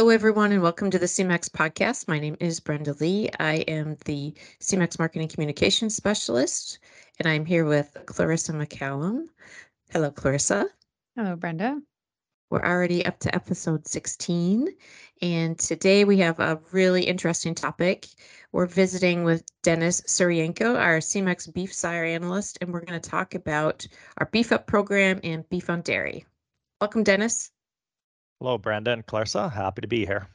Hello, 0.00 0.08
everyone, 0.08 0.50
and 0.50 0.62
welcome 0.62 0.90
to 0.90 0.98
the 0.98 1.04
Semex 1.04 1.50
podcast. 1.50 2.08
My 2.08 2.18
name 2.18 2.34
is 2.40 2.58
Brenda 2.58 2.94
Lee. 3.00 3.28
I 3.38 3.56
am 3.68 3.98
the 4.06 4.32
Semex 4.58 4.98
Marketing 4.98 5.28
Communications 5.28 5.94
Specialist, 5.94 6.78
and 7.18 7.28
I'm 7.28 7.44
here 7.44 7.66
with 7.66 7.94
Clarissa 8.06 8.54
McCallum. 8.54 9.26
Hello, 9.90 10.10
Clarissa. 10.10 10.70
Hello, 11.16 11.36
Brenda. 11.36 11.82
We're 12.48 12.64
already 12.64 13.04
up 13.04 13.18
to 13.18 13.34
episode 13.34 13.86
16, 13.86 14.68
and 15.20 15.58
today 15.58 16.04
we 16.04 16.16
have 16.20 16.40
a 16.40 16.58
really 16.72 17.02
interesting 17.02 17.54
topic. 17.54 18.06
We're 18.52 18.64
visiting 18.64 19.22
with 19.24 19.44
Dennis 19.62 20.00
Serhienko, 20.06 20.78
our 20.78 21.00
Semex 21.00 21.52
beef 21.52 21.74
sire 21.74 22.06
analyst, 22.06 22.56
and 22.62 22.72
we're 22.72 22.86
going 22.86 22.98
to 22.98 23.10
talk 23.10 23.34
about 23.34 23.86
our 24.16 24.30
Beef 24.32 24.50
Up 24.50 24.66
program 24.66 25.20
and 25.22 25.46
beef 25.50 25.68
on 25.68 25.82
dairy. 25.82 26.24
Welcome, 26.80 27.02
Dennis. 27.02 27.50
Hello, 28.40 28.56
Brenda 28.56 28.92
and 28.92 29.04
Clarissa. 29.04 29.50
Happy 29.50 29.82
to 29.82 29.86
be 29.86 30.06
here. 30.06 30.26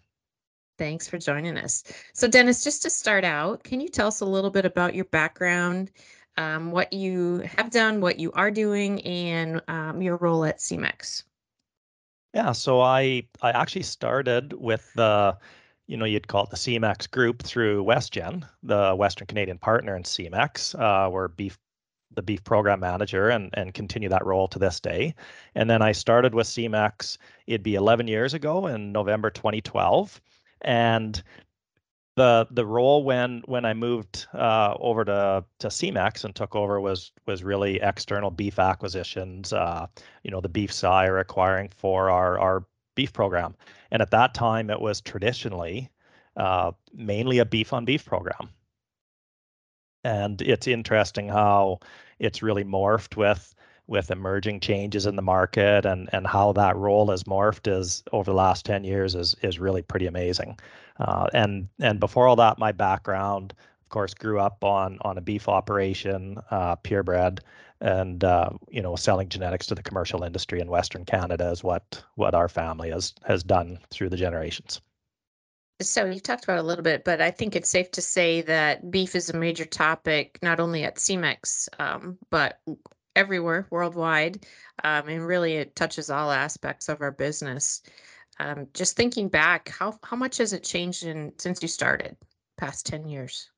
Thanks 0.77 1.08
for 1.08 1.18
joining 1.18 1.58
us. 1.58 1.84
So, 2.13 2.27
Dennis, 2.27 2.63
just 2.63 2.84
to 2.84 2.90
start 2.90 3.23
out, 3.23 3.63
can 3.63 3.82
you 3.82 3.90
tell 3.90 4.08
us 4.08 4.20
a 4.20 4.26
little 4.26 4.52
bit 4.52 4.63
about 4.63 4.94
your 4.94 5.05
background, 5.05 5.90
um, 6.38 6.72
what 6.72 6.94
you 6.94 7.40
have 7.58 7.72
done, 7.72 8.02
what 8.02 8.20
you 8.20 8.32
are 8.34 8.52
doing, 8.52 9.02
and 9.02 9.60
um, 9.68 10.04
your 10.04 10.18
role 10.18 10.46
at 10.46 10.60
Semex? 10.60 11.23
Yeah, 12.36 12.52
so 12.52 12.80
I 12.80 13.23
I 13.41 13.52
actually 13.52 13.84
started 13.84 14.54
with 14.54 14.88
the, 14.94 15.35
you 15.88 15.98
know, 15.98 16.05
you'd 16.05 16.27
call 16.27 16.44
it 16.44 16.52
the 16.52 16.58
Semex 16.58 17.10
group 17.10 17.41
through 17.41 17.85
WestGen, 17.85 18.48
the 18.62 18.94
Western 18.94 19.26
Canadian 19.26 19.58
partner 19.58 19.96
in 19.96 20.04
Semex. 20.04 20.77
Uh, 20.80 21.10
we're 21.10 21.30
beef 21.30 21.58
the 22.16 22.21
beef 22.21 22.44
program 22.44 22.80
manager 22.80 23.30
and 23.30 23.49
and 23.54 23.74
continue 23.74 24.10
that 24.10 24.26
role 24.26 24.48
to 24.49 24.60
this 24.60 24.80
day. 24.80 25.13
And 25.55 25.70
then 25.70 25.82
I 25.82 25.91
started 25.91 26.34
with 26.34 26.48
Semex. 26.48 27.18
It'd 27.48 27.63
be 27.63 27.76
11 27.76 28.07
years 28.07 28.34
ago 28.34 28.68
in 28.68 28.91
November 28.91 29.30
2012, 29.30 30.20
and 30.62 31.22
the 32.16 32.48
the 32.52 32.66
role 32.66 33.04
when 33.04 33.44
when 33.46 33.66
I 33.66 33.74
moved 33.74 34.27
uh, 34.34 34.76
over 34.80 35.05
to 35.05 35.44
to 35.60 35.68
Semex 35.68 36.24
and 36.24 36.34
took 36.34 36.55
over 36.55 36.80
was 36.80 37.12
was 37.26 37.44
really 37.44 37.80
external 37.82 38.32
beef 38.32 38.57
acquisitions. 38.57 39.54
Uh, 39.54 39.88
you 40.24 40.32
know, 40.32 40.41
the 40.41 40.50
beef 40.50 40.72
sire 40.72 41.20
acquiring 41.20 41.70
for 41.76 42.10
our 42.10 42.40
our 42.40 42.66
beef 42.96 43.12
program, 43.12 43.55
and 43.91 44.02
at 44.02 44.12
that 44.12 44.34
time 44.34 44.70
it 44.70 44.79
was 44.79 45.02
traditionally 45.02 45.90
uh, 46.38 46.72
mainly 46.94 47.40
a 47.40 47.46
beef 47.46 47.74
on 47.74 47.85
beef 47.85 48.05
program. 48.05 48.50
And 50.05 50.39
it's 50.43 50.67
interesting 50.67 51.29
how 51.29 51.79
it's 52.20 52.43
really 52.43 52.63
morphed 52.63 53.17
with 53.17 53.55
with 53.87 54.09
emerging 54.11 54.59
changes 54.59 55.05
in 55.07 55.15
the 55.15 55.21
market 55.21 55.85
and 55.85 56.09
and 56.13 56.27
how 56.27 56.51
that 56.53 56.75
role 56.75 57.09
has 57.09 57.23
morphed 57.23 57.67
is 57.67 58.03
over 58.11 58.31
the 58.31 58.37
last 58.37 58.65
10 58.65 58.83
years 58.83 59.15
is 59.15 59.35
is 59.41 59.59
really 59.59 59.81
pretty 59.81 60.05
amazing. 60.05 60.59
Uh, 60.99 61.27
and 61.33 61.67
and 61.79 61.99
before 61.99 62.27
all 62.27 62.35
that 62.35 62.59
my 62.59 62.71
background 62.71 63.53
of 63.81 63.89
course 63.89 64.13
grew 64.13 64.39
up 64.39 64.63
on 64.63 65.00
on 65.01 65.17
a 65.17 65.22
beef 65.22 65.50
operation 65.50 66.38
uh, 66.51 66.75
purebred 66.75 67.41
and 67.81 68.23
uh, 68.23 68.50
you 68.69 68.81
know 68.83 68.95
selling 68.95 69.28
genetics 69.29 69.66
to 69.67 69.75
the 69.75 69.83
commercial 69.83 70.23
industry 70.23 70.59
in 70.59 70.67
western 70.69 71.03
canada 71.03 71.50
is 71.51 71.63
what 71.63 72.03
what 72.16 72.33
our 72.35 72.47
family 72.47 72.89
has 72.91 73.13
has 73.23 73.44
done 73.44 73.79
through 73.89 74.09
the 74.09 74.17
generations 74.17 74.81
so 75.81 76.06
you 76.06 76.19
talked 76.19 76.44
about 76.45 76.59
a 76.59 76.63
little 76.63 76.84
bit, 76.84 77.03
but 77.03 77.22
I 77.22 77.31
think 77.31 77.56
it's 77.56 77.69
safe 77.69 77.91
to 77.91 78.01
say 78.01 78.41
that 78.44 78.90
beef 78.90 79.16
is 79.16 79.29
a 79.29 79.38
major 79.38 79.66
topic 79.66 80.40
not 80.41 80.59
only 80.59 80.84
at 80.84 80.95
Semex 80.95 81.67
um, 81.79 82.17
but 82.29 82.59
everywhere 83.16 83.67
worldwide, 83.69 84.45
um, 84.84 85.07
and 85.07 85.25
really 85.25 85.56
it 85.56 85.75
touches 85.75 86.09
all 86.09 86.31
aspects 86.31 86.89
of 86.89 87.01
our 87.01 87.11
business. 87.11 87.81
Um, 88.39 88.67
just 88.73 88.95
thinking 88.95 89.29
back, 89.29 89.69
how 89.69 89.97
how 90.03 90.17
much 90.17 90.38
has 90.38 90.53
it 90.53 90.63
changed 90.63 91.03
in 91.03 91.33
since 91.38 91.61
you 91.61 91.67
started, 91.67 92.17
past 92.57 92.85
ten 92.85 93.07
years? 93.07 93.50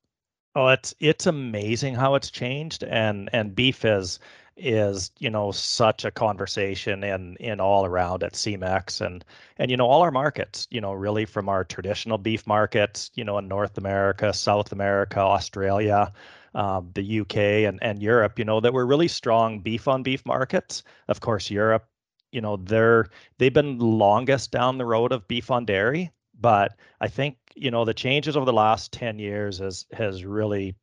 Oh, 0.56 0.68
it's 0.70 0.94
it's 1.00 1.28
amazing 1.28 1.96
how 1.96 2.16
it's 2.16 2.32
changed, 2.32 2.84
and 2.84 3.30
and 3.34 3.56
beef 3.56 3.86
is 3.86 4.20
is 4.58 5.12
you 5.20 5.30
know 5.30 5.52
such 5.52 6.04
a 6.06 6.12
conversation 6.12 7.04
in 7.04 7.36
in 7.38 7.60
all 7.60 7.86
around 7.86 8.24
at 8.24 8.34
Semex 8.34 9.00
and 9.06 9.24
and 9.58 9.70
you 9.72 9.78
know 9.78 9.88
all 9.88 10.02
our 10.02 10.12
markets 10.12 10.68
you 10.72 10.82
know 10.82 10.94
really 10.94 11.26
from 11.26 11.48
our 11.48 11.64
traditional 11.64 12.18
beef 12.18 12.48
markets 12.48 13.12
you 13.16 13.24
know 13.24 13.38
in 13.38 13.48
North 13.48 13.78
America, 13.78 14.34
South 14.34 14.72
America, 14.72 15.20
Australia, 15.20 16.12
um, 16.58 16.90
the 16.96 17.20
UK 17.22 17.38
and, 17.38 17.78
and 17.84 18.02
Europe, 18.02 18.40
you 18.40 18.46
know, 18.46 18.60
that 18.60 18.74
were 18.74 18.86
really 18.86 19.08
strong 19.08 19.60
beef 19.60 19.88
on 19.88 20.02
beef 20.02 20.26
markets. 20.26 20.84
Of 21.08 21.22
course, 21.22 21.52
Europe, 21.52 21.88
you 22.32 22.42
know, 22.42 22.58
they're 22.58 23.08
they've 23.38 23.54
been 23.54 23.78
longest 23.78 24.52
down 24.52 24.78
the 24.78 24.86
road 24.86 25.12
of 25.12 25.28
beef 25.28 25.52
on 25.52 25.66
dairy, 25.66 26.12
but 26.40 26.76
I 27.00 27.08
think 27.08 27.38
you 27.56 27.72
know 27.72 27.86
the 27.86 27.94
changes 27.94 28.36
over 28.36 28.46
the 28.46 28.54
last 28.54 28.92
10 28.92 29.20
years 29.20 29.60
has 29.60 29.86
has 29.94 30.26
really 30.26 30.76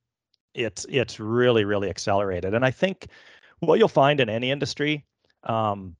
it's 0.55 0.87
it's 0.89 1.19
really 1.19 1.65
really 1.65 1.91
accelerated 1.91 2.55
and 2.55 2.65
i 2.65 2.71
think 2.71 3.09
what 3.67 3.79
you'll 3.79 3.89
find 3.89 4.21
in 4.21 4.29
any 4.29 4.51
industry 4.51 5.05
um, 5.45 5.97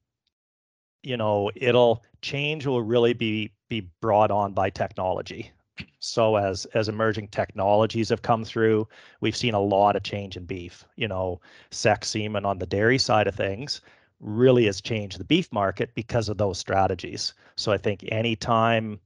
you 1.03 1.17
know 1.17 1.51
it'll 1.55 2.03
change 2.21 2.65
will 2.65 2.83
really 2.83 3.13
be 3.13 3.51
be 3.69 3.89
brought 4.01 4.31
on 4.31 4.53
by 4.53 4.69
technology 4.69 5.51
so 5.99 6.35
as 6.37 6.65
as 6.73 6.87
emerging 6.87 7.29
technologies 7.29 8.09
have 8.09 8.21
come 8.21 8.45
through, 8.45 8.87
we've 9.21 9.35
seen 9.35 9.53
a 9.53 9.59
lot 9.59 9.95
of 9.95 10.03
change 10.03 10.37
in 10.37 10.45
beef. 10.45 10.85
You 10.95 11.07
know, 11.07 11.41
sex 11.71 12.09
semen 12.09 12.45
on 12.45 12.59
the 12.59 12.65
dairy 12.65 12.97
side 12.97 13.27
of 13.27 13.35
things 13.35 13.81
really 14.21 14.65
has 14.65 14.79
changed 14.81 15.17
the 15.17 15.25
beef 15.25 15.51
market 15.51 15.93
because 15.93 16.29
of 16.29 16.37
those 16.37 16.57
strategies. 16.57 17.33
So 17.57 17.71
I 17.71 17.77
think 17.77 18.05
anytime 18.11 18.99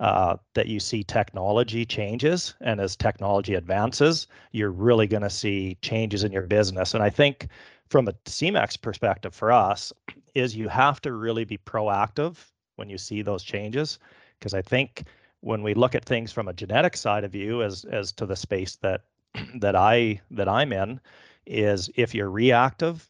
uh, 0.00 0.36
that 0.54 0.66
you 0.66 0.80
see 0.80 1.04
technology 1.04 1.84
changes 1.84 2.54
and 2.60 2.80
as 2.80 2.96
technology 2.96 3.54
advances, 3.54 4.26
you're 4.52 4.70
really 4.70 5.06
going 5.06 5.22
to 5.22 5.30
see 5.30 5.78
changes 5.82 6.24
in 6.24 6.32
your 6.32 6.46
business. 6.46 6.94
And 6.94 7.02
I 7.02 7.10
think 7.10 7.48
from 7.88 8.08
a 8.08 8.12
Semex 8.24 8.80
perspective 8.80 9.34
for 9.34 9.52
us 9.52 9.92
is 10.34 10.56
you 10.56 10.68
have 10.68 11.00
to 11.02 11.12
really 11.12 11.44
be 11.44 11.58
proactive 11.58 12.36
when 12.76 12.88
you 12.90 12.98
see 12.98 13.22
those 13.22 13.42
changes 13.42 13.98
because 14.38 14.54
I 14.54 14.62
think 14.62 15.04
when 15.40 15.62
we 15.62 15.74
look 15.74 15.94
at 15.94 16.04
things 16.04 16.32
from 16.32 16.48
a 16.48 16.52
genetic 16.52 16.96
side 16.96 17.24
of 17.24 17.32
view 17.32 17.62
as 17.62 17.84
as 17.84 18.12
to 18.12 18.26
the 18.26 18.36
space 18.36 18.76
that 18.76 19.02
that 19.60 19.76
I 19.76 20.20
that 20.30 20.48
I'm 20.48 20.72
in 20.72 21.00
is 21.46 21.90
if 21.94 22.14
you're 22.14 22.30
reactive 22.30 23.08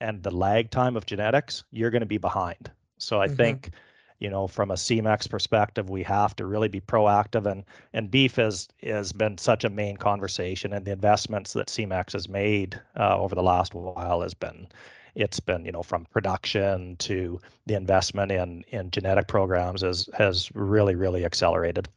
and 0.00 0.22
the 0.22 0.30
lag 0.30 0.70
time 0.70 0.96
of 0.96 1.06
genetics, 1.06 1.64
you're 1.70 1.90
going 1.90 2.00
to 2.00 2.06
be 2.06 2.18
behind. 2.18 2.70
So 2.98 3.20
I 3.20 3.26
mm-hmm. 3.26 3.36
think 3.36 3.70
you 4.18 4.30
know 4.30 4.46
from 4.46 4.70
a 4.70 4.74
Semex 4.74 5.28
perspective, 5.28 5.90
we 5.90 6.02
have 6.02 6.34
to 6.36 6.46
really 6.46 6.68
be 6.68 6.80
proactive 6.80 7.50
and 7.50 7.64
and 7.92 8.10
beef 8.10 8.36
has 8.36 8.68
has 8.82 9.12
been 9.12 9.38
such 9.38 9.64
a 9.64 9.70
main 9.70 9.96
conversation 9.96 10.72
and 10.72 10.84
the 10.84 10.92
investments 10.92 11.52
that 11.52 11.68
Semex 11.68 12.12
has 12.12 12.28
made 12.28 12.80
uh, 12.98 13.18
over 13.18 13.34
the 13.34 13.42
last 13.42 13.74
while 13.74 14.22
has 14.22 14.34
been 14.34 14.68
it's 15.14 15.40
been 15.40 15.64
you 15.64 15.72
know 15.72 15.82
from 15.82 16.04
production 16.06 16.96
to 16.96 17.40
the 17.66 17.74
investment 17.74 18.30
in 18.30 18.64
in 18.68 18.90
genetic 18.90 19.26
programs 19.28 19.82
has 19.82 20.08
has 20.14 20.50
really 20.54 20.94
really 20.94 21.24
accelerated 21.24 21.88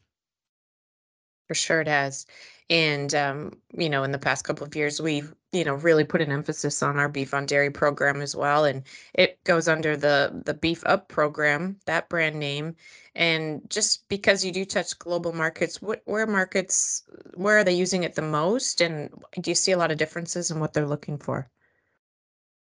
for 1.50 1.56
sure 1.56 1.82
it 1.82 1.88
has. 1.88 2.28
And 2.70 3.14
um, 3.16 3.54
you 3.76 3.90
know 3.90 4.04
in 4.04 4.12
the 4.12 4.20
past 4.20 4.46
couple 4.46 4.66
of 4.66 4.76
years 4.76 5.02
we've 5.02 5.34
you 5.52 5.64
know 5.64 5.74
really 5.74 6.04
put 6.04 6.22
an 6.22 6.32
emphasis 6.32 6.84
on 6.84 7.00
our 7.00 7.10
beef 7.10 7.34
on 7.34 7.48
dairy 7.48 7.72
program 7.72 8.22
as 8.22 8.36
well 8.36 8.66
and 8.66 8.84
it 9.16 9.44
goes 9.44 9.68
under 9.68 9.98
the 9.98 10.44
the 10.46 10.54
beef 10.54 10.84
up 10.86 11.08
program 11.10 11.78
that 11.88 12.08
brand 12.10 12.38
name. 12.38 12.76
And 13.16 13.62
just 13.70 14.08
because 14.08 14.46
you 14.46 14.52
do 14.52 14.64
touch 14.64 14.98
global 15.00 15.34
markets 15.34 15.82
what 15.82 16.04
where 16.06 16.28
markets 16.28 17.04
where 17.34 17.58
are 17.58 17.64
they 17.64 17.74
using 17.74 18.04
it 18.04 18.14
the 18.14 18.22
most 18.22 18.80
and 18.80 19.10
do 19.42 19.50
you 19.50 19.56
see 19.56 19.72
a 19.72 19.78
lot 19.78 19.92
of 19.92 19.98
differences 19.98 20.52
in 20.52 20.60
what 20.60 20.74
they're 20.74 20.88
looking 20.88 21.18
for? 21.18 21.50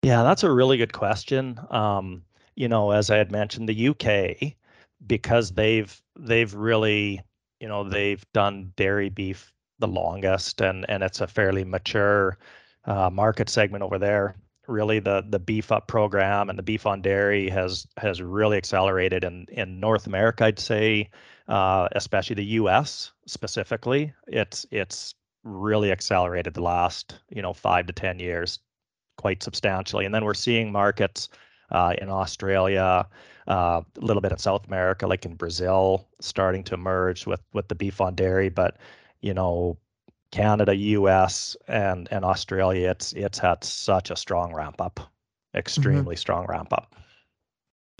Yeah, 0.02 0.24
that's 0.24 0.42
a 0.42 0.50
really 0.50 0.78
good 0.78 0.92
question. 0.92 1.60
Um, 1.70 2.24
you 2.56 2.68
know, 2.68 2.90
as 2.90 3.08
I 3.08 3.16
had 3.16 3.30
mentioned, 3.30 3.68
the 3.68 3.88
UK, 3.88 4.54
because 5.06 5.52
they've 5.52 6.02
they've 6.18 6.52
really, 6.52 7.22
you 7.62 7.68
know, 7.68 7.84
they've 7.84 8.26
done 8.32 8.72
dairy 8.76 9.08
beef 9.08 9.52
the 9.78 9.86
longest, 9.86 10.60
and 10.60 10.84
and 10.90 11.02
it's 11.04 11.20
a 11.20 11.28
fairly 11.28 11.64
mature 11.64 12.36
uh, 12.86 13.08
market 13.08 13.48
segment 13.48 13.84
over 13.84 14.00
there. 14.00 14.34
Really, 14.66 14.98
the 14.98 15.24
the 15.30 15.38
beef 15.38 15.70
up 15.70 15.86
program 15.86 16.50
and 16.50 16.58
the 16.58 16.62
beef 16.64 16.86
on 16.86 17.00
dairy 17.02 17.48
has 17.50 17.86
has 17.98 18.20
really 18.20 18.56
accelerated 18.56 19.22
in 19.22 19.46
in 19.52 19.78
North 19.78 20.08
America. 20.08 20.44
I'd 20.44 20.58
say, 20.58 21.08
uh, 21.46 21.88
especially 21.92 22.34
the 22.34 22.44
U.S. 22.62 23.12
specifically, 23.26 24.12
it's 24.26 24.66
it's 24.72 25.14
really 25.44 25.92
accelerated 25.92 26.54
the 26.54 26.62
last 26.62 27.20
you 27.30 27.42
know 27.42 27.52
five 27.52 27.86
to 27.86 27.92
ten 27.92 28.18
years 28.18 28.58
quite 29.18 29.40
substantially. 29.40 30.04
And 30.04 30.12
then 30.12 30.24
we're 30.24 30.34
seeing 30.34 30.72
markets 30.72 31.28
uh, 31.72 31.94
in 32.00 32.08
Australia, 32.10 33.06
uh, 33.48 33.80
a 33.96 34.00
little 34.00 34.20
bit 34.20 34.30
in 34.32 34.38
South 34.38 34.66
America, 34.66 35.06
like 35.06 35.24
in 35.24 35.34
Brazil, 35.34 36.06
starting 36.20 36.62
to 36.64 36.74
emerge 36.74 37.26
with 37.26 37.42
with 37.52 37.68
the 37.68 37.74
beef 37.74 38.00
on 38.00 38.14
dairy. 38.14 38.48
But 38.48 38.76
you 39.20 39.34
know, 39.34 39.78
Canada, 40.30 40.76
U.S. 40.76 41.56
and 41.68 42.08
and 42.12 42.24
Australia, 42.24 42.90
it's 42.90 43.12
it's 43.14 43.38
had 43.38 43.64
such 43.64 44.10
a 44.10 44.16
strong 44.16 44.54
ramp 44.54 44.80
up, 44.80 44.96
mm-hmm. 44.96 45.58
extremely 45.58 46.14
mm-hmm. 46.14 46.20
strong 46.20 46.46
ramp 46.46 46.72
up. 46.72 46.94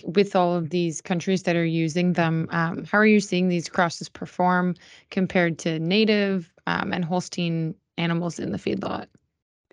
with 0.05 0.35
all 0.35 0.55
of 0.57 0.71
these 0.71 1.01
countries 1.01 1.45
that 1.45 1.57
are 1.57 1.65
using 1.65 2.15
them, 2.15 2.49
um, 2.51 2.85
how 2.85 2.99
are 2.99 3.07
you 3.07 3.21
seeing 3.21 3.49
these 3.49 3.69
crosses 3.69 4.09
perform 4.09 4.75
compared 5.11 5.59
to 5.61 5.79
native 5.79 6.53
um, 6.67 6.93
and 6.93 7.05
Holstein 7.05 7.75
animals 7.99 8.39
in 8.39 8.53
the 8.53 8.59
feedlot? 8.59 9.07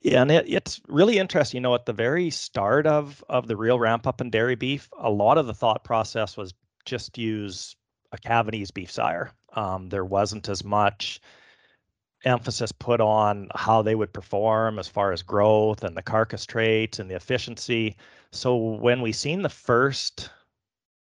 Yeah, 0.01 0.21
and 0.21 0.31
it, 0.31 0.45
it's 0.47 0.81
really 0.87 1.17
interesting. 1.19 1.57
You 1.57 1.61
know, 1.61 1.75
at 1.75 1.85
the 1.85 1.93
very 1.93 2.29
start 2.29 2.87
of 2.87 3.23
of 3.29 3.47
the 3.47 3.57
real 3.57 3.79
ramp 3.79 4.07
up 4.07 4.21
in 4.21 4.29
dairy 4.29 4.55
beef, 4.55 4.89
a 4.97 5.09
lot 5.09 5.37
of 5.37 5.47
the 5.47 5.53
thought 5.53 5.83
process 5.83 6.37
was 6.37 6.53
just 6.85 7.17
use 7.17 7.75
a 8.11 8.17
calving 8.17 8.55
ease 8.55 8.71
beef 8.71 8.91
sire. 8.91 9.31
Um, 9.53 9.89
there 9.89 10.05
wasn't 10.05 10.47
as 10.49 10.63
much 10.63 11.19
emphasis 12.25 12.71
put 12.71 12.99
on 13.01 13.49
how 13.55 13.81
they 13.81 13.95
would 13.95 14.13
perform 14.13 14.77
as 14.79 14.87
far 14.87 15.11
as 15.11 15.21
growth 15.23 15.83
and 15.83 15.95
the 15.95 16.01
carcass 16.01 16.45
traits 16.45 16.99
and 16.99 17.09
the 17.09 17.15
efficiency. 17.15 17.95
So 18.31 18.55
when 18.57 19.01
we 19.01 19.11
seen 19.13 19.41
the 19.41 19.49
first 19.49 20.29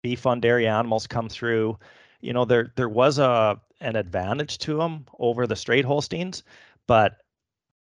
beef 0.02 0.26
on 0.26 0.40
dairy 0.40 0.66
animals 0.68 1.06
come 1.06 1.28
through, 1.28 1.78
you 2.20 2.32
know, 2.32 2.44
there 2.44 2.72
there 2.76 2.88
was 2.88 3.18
a 3.18 3.60
an 3.80 3.96
advantage 3.96 4.58
to 4.58 4.78
them 4.78 5.06
over 5.18 5.46
the 5.46 5.56
straight 5.56 5.84
Holsteins, 5.84 6.42
but 6.86 7.18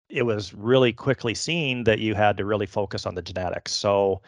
it 0.08 0.22
was 0.22 0.55
really 0.55 0.93
quickly 0.93 1.34
seen 1.34 1.84
that 1.84 1.99
you 1.99 2.14
had 2.14 2.37
to 2.38 2.44
really 2.44 2.66
focus 2.66 3.06
on 3.06 3.14
the 3.14 3.22
genetics. 3.22 3.72
So 3.72 4.22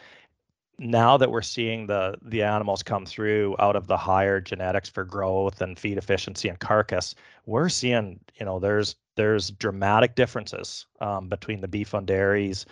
now 0.79 1.17
that 1.19 1.31
we're 1.31 1.43
seeing 1.43 1.87
the 1.87 2.17
the 2.23 2.43
animals 2.43 2.83
come 2.83 3.05
through 3.07 3.55
out 3.59 3.77
of 3.77 3.87
the 3.87 3.97
higher 3.97 4.41
genetics 4.41 4.89
for 4.89 5.05
growth 5.05 5.61
and 5.61 5.79
feed 5.79 5.99
efficiency 5.99 6.49
and 6.49 6.59
carcass, 6.59 7.15
we're 7.47 7.69
seeing 7.69 8.19
you 8.39 8.47
know 8.47 8.59
there's 8.59 8.97
there's 9.17 9.51
dramatic 9.51 10.15
differences 10.15 10.87
um, 11.01 11.29
between 11.29 11.61
the 11.61 11.69
beef 11.69 11.95
on 11.95 12.07
dairies 12.07 12.67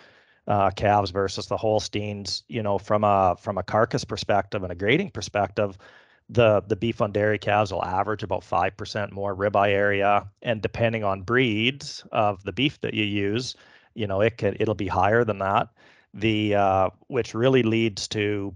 uh, 0.47 0.71
calves 0.71 1.11
versus 1.11 1.47
the 1.47 1.57
Holsteins. 1.57 2.43
You 2.47 2.63
know, 2.63 2.77
from 2.79 3.03
a 3.03 3.35
from 3.39 3.57
a 3.57 3.63
carcass 3.63 4.03
perspective 4.03 4.63
and 4.63 4.71
a 4.71 4.75
grading 4.75 5.11
perspective, 5.11 5.77
the 6.29 6.61
the 6.67 6.75
beef 6.75 7.01
on 7.01 7.11
dairy 7.11 7.39
calves 7.39 7.73
will 7.73 7.83
average 7.83 8.23
about 8.23 8.43
five 8.43 8.77
percent 8.77 9.11
more 9.11 9.35
ribeye 9.35 9.71
area, 9.71 10.27
and 10.41 10.61
depending 10.61 11.03
on 11.03 11.23
breeds 11.23 12.03
of 12.11 12.43
the 12.43 12.53
beef 12.53 12.79
that 12.81 12.93
you 12.93 13.03
use, 13.03 13.55
you 13.95 14.07
know 14.07 14.21
it 14.21 14.37
could 14.37 14.57
it'll 14.59 14.75
be 14.75 14.87
higher 14.87 15.23
than 15.23 15.39
that 15.39 15.69
the 16.13 16.55
uh, 16.55 16.89
which 17.07 17.33
really 17.33 17.63
leads 17.63 18.07
to 18.07 18.55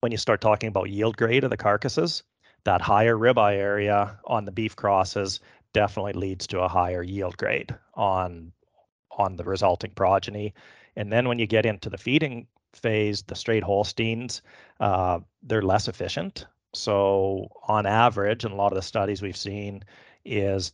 when 0.00 0.12
you 0.12 0.18
start 0.18 0.40
talking 0.40 0.68
about 0.68 0.90
yield 0.90 1.16
grade 1.16 1.44
of 1.44 1.50
the 1.50 1.56
carcasses, 1.56 2.22
that 2.64 2.80
higher 2.80 3.16
ribeye 3.16 3.56
area 3.56 4.18
on 4.24 4.44
the 4.44 4.52
beef 4.52 4.74
crosses 4.76 5.40
definitely 5.72 6.14
leads 6.14 6.46
to 6.46 6.60
a 6.60 6.68
higher 6.68 7.02
yield 7.02 7.36
grade 7.36 7.74
on 7.94 8.52
on 9.18 9.36
the 9.36 9.44
resulting 9.44 9.90
progeny. 9.90 10.54
And 10.96 11.12
then 11.12 11.28
when 11.28 11.38
you 11.38 11.46
get 11.46 11.66
into 11.66 11.90
the 11.90 11.98
feeding 11.98 12.46
phase, 12.72 13.22
the 13.22 13.34
straight 13.34 13.62
Holsteins, 13.62 14.40
uh, 14.78 15.20
they're 15.42 15.62
less 15.62 15.88
efficient. 15.88 16.46
So 16.74 17.48
on 17.66 17.86
average, 17.86 18.44
and 18.44 18.52
a 18.52 18.56
lot 18.56 18.72
of 18.72 18.76
the 18.76 18.82
studies 18.82 19.22
we've 19.22 19.36
seen 19.36 19.82
is 20.24 20.72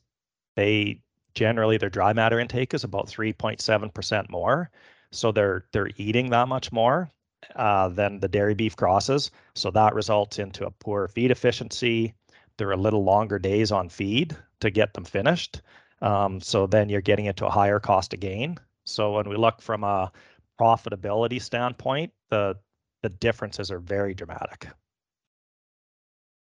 they 0.57 1.01
generally 1.35 1.77
their 1.77 1.91
dry 1.91 2.13
matter 2.13 2.39
intake 2.41 2.75
is 2.75 2.85
about 2.85 3.07
3.7% 3.07 4.31
more 4.31 4.71
so 5.11 5.33
they're 5.33 5.65
they're 5.73 5.91
eating 5.97 6.31
that 6.31 6.49
much 6.49 6.73
more 6.73 7.11
uh, 7.55 7.89
than 7.89 8.21
the 8.21 8.29
dairy 8.29 8.55
beef 8.55 8.77
crosses. 8.77 9.31
So 9.55 9.71
that 9.71 9.95
results 9.95 10.39
into 10.39 10.67
a 10.67 10.71
poor 10.71 11.09
feed 11.09 11.31
efficiency. 11.31 12.15
They're 12.57 12.73
a 12.73 12.77
little 12.77 13.05
longer 13.05 13.39
days 13.39 13.73
on 13.73 13.89
feed 13.89 14.37
to 14.61 14.71
get 14.71 14.95
them 14.95 15.05
finished. 15.05 15.63
Um, 16.03 16.41
so 16.41 16.67
then 16.67 16.89
you're 16.89 17.01
getting 17.01 17.27
into 17.27 17.47
a 17.47 17.51
higher 17.51 17.81
cost 17.81 18.15
of 18.15 18.21
gain. 18.21 18.59
So 18.85 19.13
when 19.13 19.29
we 19.29 19.37
look 19.37 19.61
from 19.61 19.85
a 19.85 20.13
profitability 20.61 21.41
standpoint, 21.41 22.13
the 22.31 22.57
the 23.03 23.09
differences 23.09 23.71
are 23.71 23.79
very 23.79 24.15
dramatic. 24.15 24.69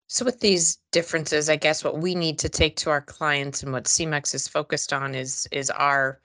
So 0.08 0.24
with 0.24 0.40
these 0.40 0.78
differences, 0.92 1.50
I 1.50 1.56
guess 1.56 1.84
what 1.84 1.98
we 1.98 2.14
need 2.14 2.38
to 2.40 2.50
take 2.50 2.76
to 2.78 2.92
our 2.92 3.02
clients 3.02 3.64
and 3.64 3.74
what 3.74 3.86
Semex 3.86 4.36
is 4.36 4.48
focused 4.48 4.94
on 4.94 5.16
is 5.16 5.48
is 5.52 5.70
our 5.72 6.20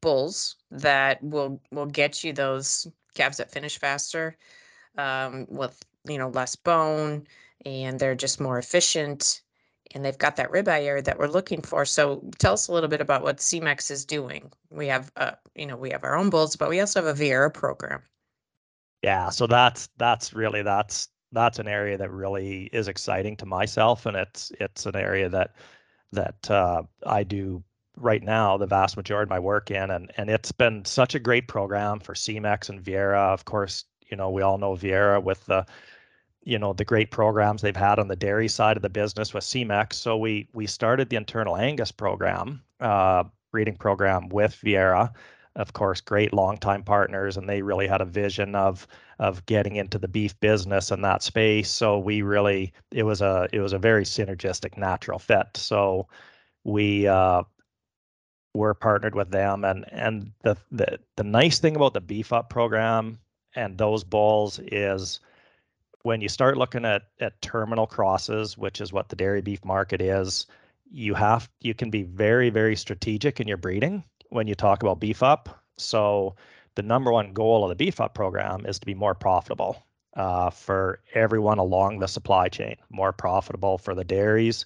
bulls 0.00 0.56
that 0.70 1.22
will 1.22 1.60
will 1.70 1.86
get 1.86 2.22
you 2.22 2.32
those 2.32 2.86
calves 3.14 3.38
that 3.38 3.50
finish 3.50 3.78
faster 3.78 4.36
um, 4.98 5.46
with 5.48 5.82
you 6.06 6.18
know 6.18 6.28
less 6.28 6.56
bone 6.56 7.26
and 7.64 7.98
they're 7.98 8.14
just 8.14 8.40
more 8.40 8.58
efficient 8.58 9.42
and 9.94 10.04
they've 10.04 10.18
got 10.18 10.36
that 10.36 10.50
ribeye 10.50 10.84
area 10.84 11.02
that 11.02 11.18
we're 11.18 11.28
looking 11.28 11.62
for. 11.62 11.84
So 11.84 12.22
tell 12.38 12.54
us 12.54 12.68
a 12.68 12.72
little 12.72 12.88
bit 12.88 13.00
about 13.00 13.22
what 13.22 13.38
Semex 13.38 13.90
is 13.90 14.04
doing. 14.04 14.52
We 14.70 14.88
have 14.88 15.10
uh, 15.16 15.32
you 15.54 15.66
know 15.66 15.76
we 15.76 15.90
have 15.90 16.04
our 16.04 16.16
own 16.16 16.28
bulls, 16.28 16.56
but 16.56 16.68
we 16.68 16.80
also 16.80 17.02
have 17.02 17.16
a 17.16 17.18
Viera 17.18 17.52
program. 17.52 18.02
Yeah, 19.02 19.30
so 19.30 19.46
that's 19.46 19.88
that's 19.96 20.34
really 20.34 20.62
that's 20.62 21.08
that's 21.36 21.58
an 21.58 21.68
area 21.68 21.98
that 21.98 22.10
really 22.10 22.64
is 22.72 22.88
exciting 22.88 23.36
to 23.36 23.46
myself, 23.46 24.06
and 24.06 24.16
it's 24.16 24.50
it's 24.58 24.86
an 24.86 24.96
area 24.96 25.28
that 25.28 25.54
that 26.12 26.50
uh, 26.50 26.82
I 27.06 27.22
do 27.22 27.62
right 27.98 28.22
now 28.22 28.56
the 28.56 28.66
vast 28.66 28.96
majority 28.96 29.26
of 29.26 29.30
my 29.30 29.38
work 29.38 29.70
in 29.70 29.90
and 29.90 30.12
and 30.16 30.28
it's 30.28 30.52
been 30.52 30.84
such 30.84 31.14
a 31.14 31.18
great 31.18 31.48
program 31.48 32.00
for 32.00 32.14
Semex 32.14 32.68
and 32.68 32.82
Viera. 32.82 33.32
Of 33.32 33.44
course 33.44 33.84
you 34.10 34.16
know 34.16 34.30
we 34.30 34.42
all 34.42 34.58
know 34.58 34.72
Viera 34.72 35.22
with 35.22 35.44
the 35.46 35.64
you 36.44 36.58
know 36.58 36.72
the 36.72 36.84
great 36.84 37.10
programs 37.10 37.62
they've 37.62 37.76
had 37.76 37.98
on 37.98 38.08
the 38.08 38.16
dairy 38.16 38.48
side 38.48 38.76
of 38.76 38.82
the 38.82 38.90
business 38.90 39.34
with 39.34 39.44
Semex 39.44 39.94
so 39.94 40.16
we 40.16 40.48
we 40.52 40.66
started 40.66 41.08
the 41.08 41.16
internal 41.16 41.56
Angus 41.56 41.92
program 41.92 42.62
uh, 42.80 43.24
breeding 43.50 43.76
program 43.76 44.28
with 44.28 44.58
Viera 44.64 45.10
of 45.56 45.72
course 45.72 46.00
great 46.00 46.32
longtime 46.32 46.82
partners 46.82 47.36
and 47.36 47.48
they 47.48 47.62
really 47.62 47.86
had 47.86 48.00
a 48.00 48.06
vision 48.06 48.54
of 48.54 48.86
of 49.18 49.44
getting 49.46 49.76
into 49.76 49.98
the 49.98 50.08
beef 50.08 50.38
business 50.40 50.90
in 50.90 51.00
that 51.02 51.22
space. 51.22 51.70
So 51.70 51.98
we 51.98 52.22
really 52.22 52.72
it 52.92 53.02
was 53.02 53.22
a 53.22 53.48
it 53.52 53.60
was 53.60 53.72
a 53.72 53.78
very 53.78 54.04
synergistic 54.04 54.76
natural 54.76 55.18
fit. 55.18 55.48
So 55.54 56.08
we 56.64 57.06
uh, 57.06 57.42
we're 58.54 58.74
partnered 58.74 59.14
with 59.14 59.30
them 59.30 59.64
and 59.64 59.84
and 59.92 60.32
the 60.42 60.56
the 60.70 60.98
the 61.16 61.24
nice 61.24 61.58
thing 61.58 61.76
about 61.76 61.94
the 61.94 62.00
beef 62.00 62.32
up 62.32 62.50
program 62.50 63.18
and 63.54 63.78
those 63.78 64.04
bulls 64.04 64.60
is 64.70 65.20
when 66.02 66.20
you 66.20 66.28
start 66.28 66.56
looking 66.56 66.84
at 66.84 67.02
at 67.20 67.40
terminal 67.42 67.86
crosses 67.86 68.56
which 68.56 68.80
is 68.80 68.92
what 68.92 69.08
the 69.08 69.16
dairy 69.16 69.42
beef 69.42 69.64
market 69.64 70.00
is 70.00 70.46
you 70.90 71.14
have 71.14 71.50
you 71.60 71.74
can 71.74 71.90
be 71.90 72.02
very 72.02 72.48
very 72.48 72.76
strategic 72.76 73.40
in 73.40 73.48
your 73.48 73.58
breeding 73.58 74.02
when 74.36 74.46
you 74.46 74.54
talk 74.54 74.82
about 74.82 75.00
beef 75.00 75.22
up. 75.22 75.64
So 75.78 76.36
the 76.76 76.82
number 76.82 77.10
one 77.10 77.32
goal 77.32 77.64
of 77.64 77.70
the 77.70 77.74
beef 77.74 78.00
up 78.00 78.14
program 78.14 78.66
is 78.66 78.78
to 78.78 78.86
be 78.86 78.94
more 78.94 79.14
profitable 79.14 79.82
uh, 80.14 80.50
for 80.50 81.00
everyone 81.14 81.58
along 81.58 81.98
the 81.98 82.06
supply 82.06 82.48
chain 82.48 82.76
more 82.90 83.12
profitable 83.12 83.78
for 83.78 83.94
the 83.94 84.04
dairies 84.04 84.64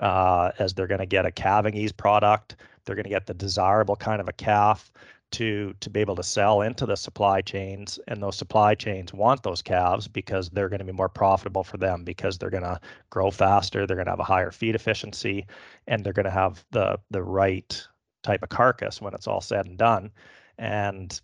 uh, 0.00 0.50
as 0.58 0.74
they're 0.74 0.88
going 0.88 1.00
to 1.00 1.06
get 1.06 1.26
a 1.26 1.30
calving 1.30 1.74
ease 1.74 1.92
product. 1.92 2.56
They're 2.84 2.96
going 2.96 3.04
to 3.04 3.10
get 3.10 3.26
the 3.26 3.34
desirable 3.34 3.96
kind 3.96 4.20
of 4.20 4.28
a 4.28 4.32
calf 4.32 4.92
to 5.30 5.74
to 5.80 5.90
be 5.90 6.00
able 6.00 6.14
to 6.16 6.22
sell 6.22 6.60
into 6.60 6.86
the 6.86 6.96
supply 6.96 7.40
chains 7.40 7.98
and 8.08 8.22
those 8.22 8.36
supply 8.36 8.74
chains 8.74 9.12
want 9.12 9.42
those 9.42 9.62
calves 9.62 10.06
because 10.06 10.50
they're 10.50 10.68
going 10.68 10.78
to 10.78 10.84
be 10.84 10.92
more 10.92 11.08
profitable 11.08 11.64
for 11.64 11.76
them 11.76 12.04
because 12.04 12.38
they're 12.38 12.50
going 12.50 12.62
to 12.62 12.78
grow 13.10 13.30
faster 13.30 13.84
they're 13.84 13.96
going 13.96 14.04
to 14.04 14.12
have 14.12 14.20
a 14.20 14.24
higher 14.24 14.52
feed 14.52 14.76
efficiency 14.76 15.44
and 15.88 16.04
they're 16.04 16.12
going 16.12 16.24
to 16.24 16.30
have 16.30 16.64
the 16.70 16.96
the 17.10 17.22
right 17.22 17.84
type 18.24 18.42
of 18.42 18.48
carcass 18.48 19.00
when 19.00 19.14
it's 19.14 19.28
all 19.28 19.40
said 19.40 19.66
and 19.66 19.78
done 19.78 20.10
and 20.58 21.20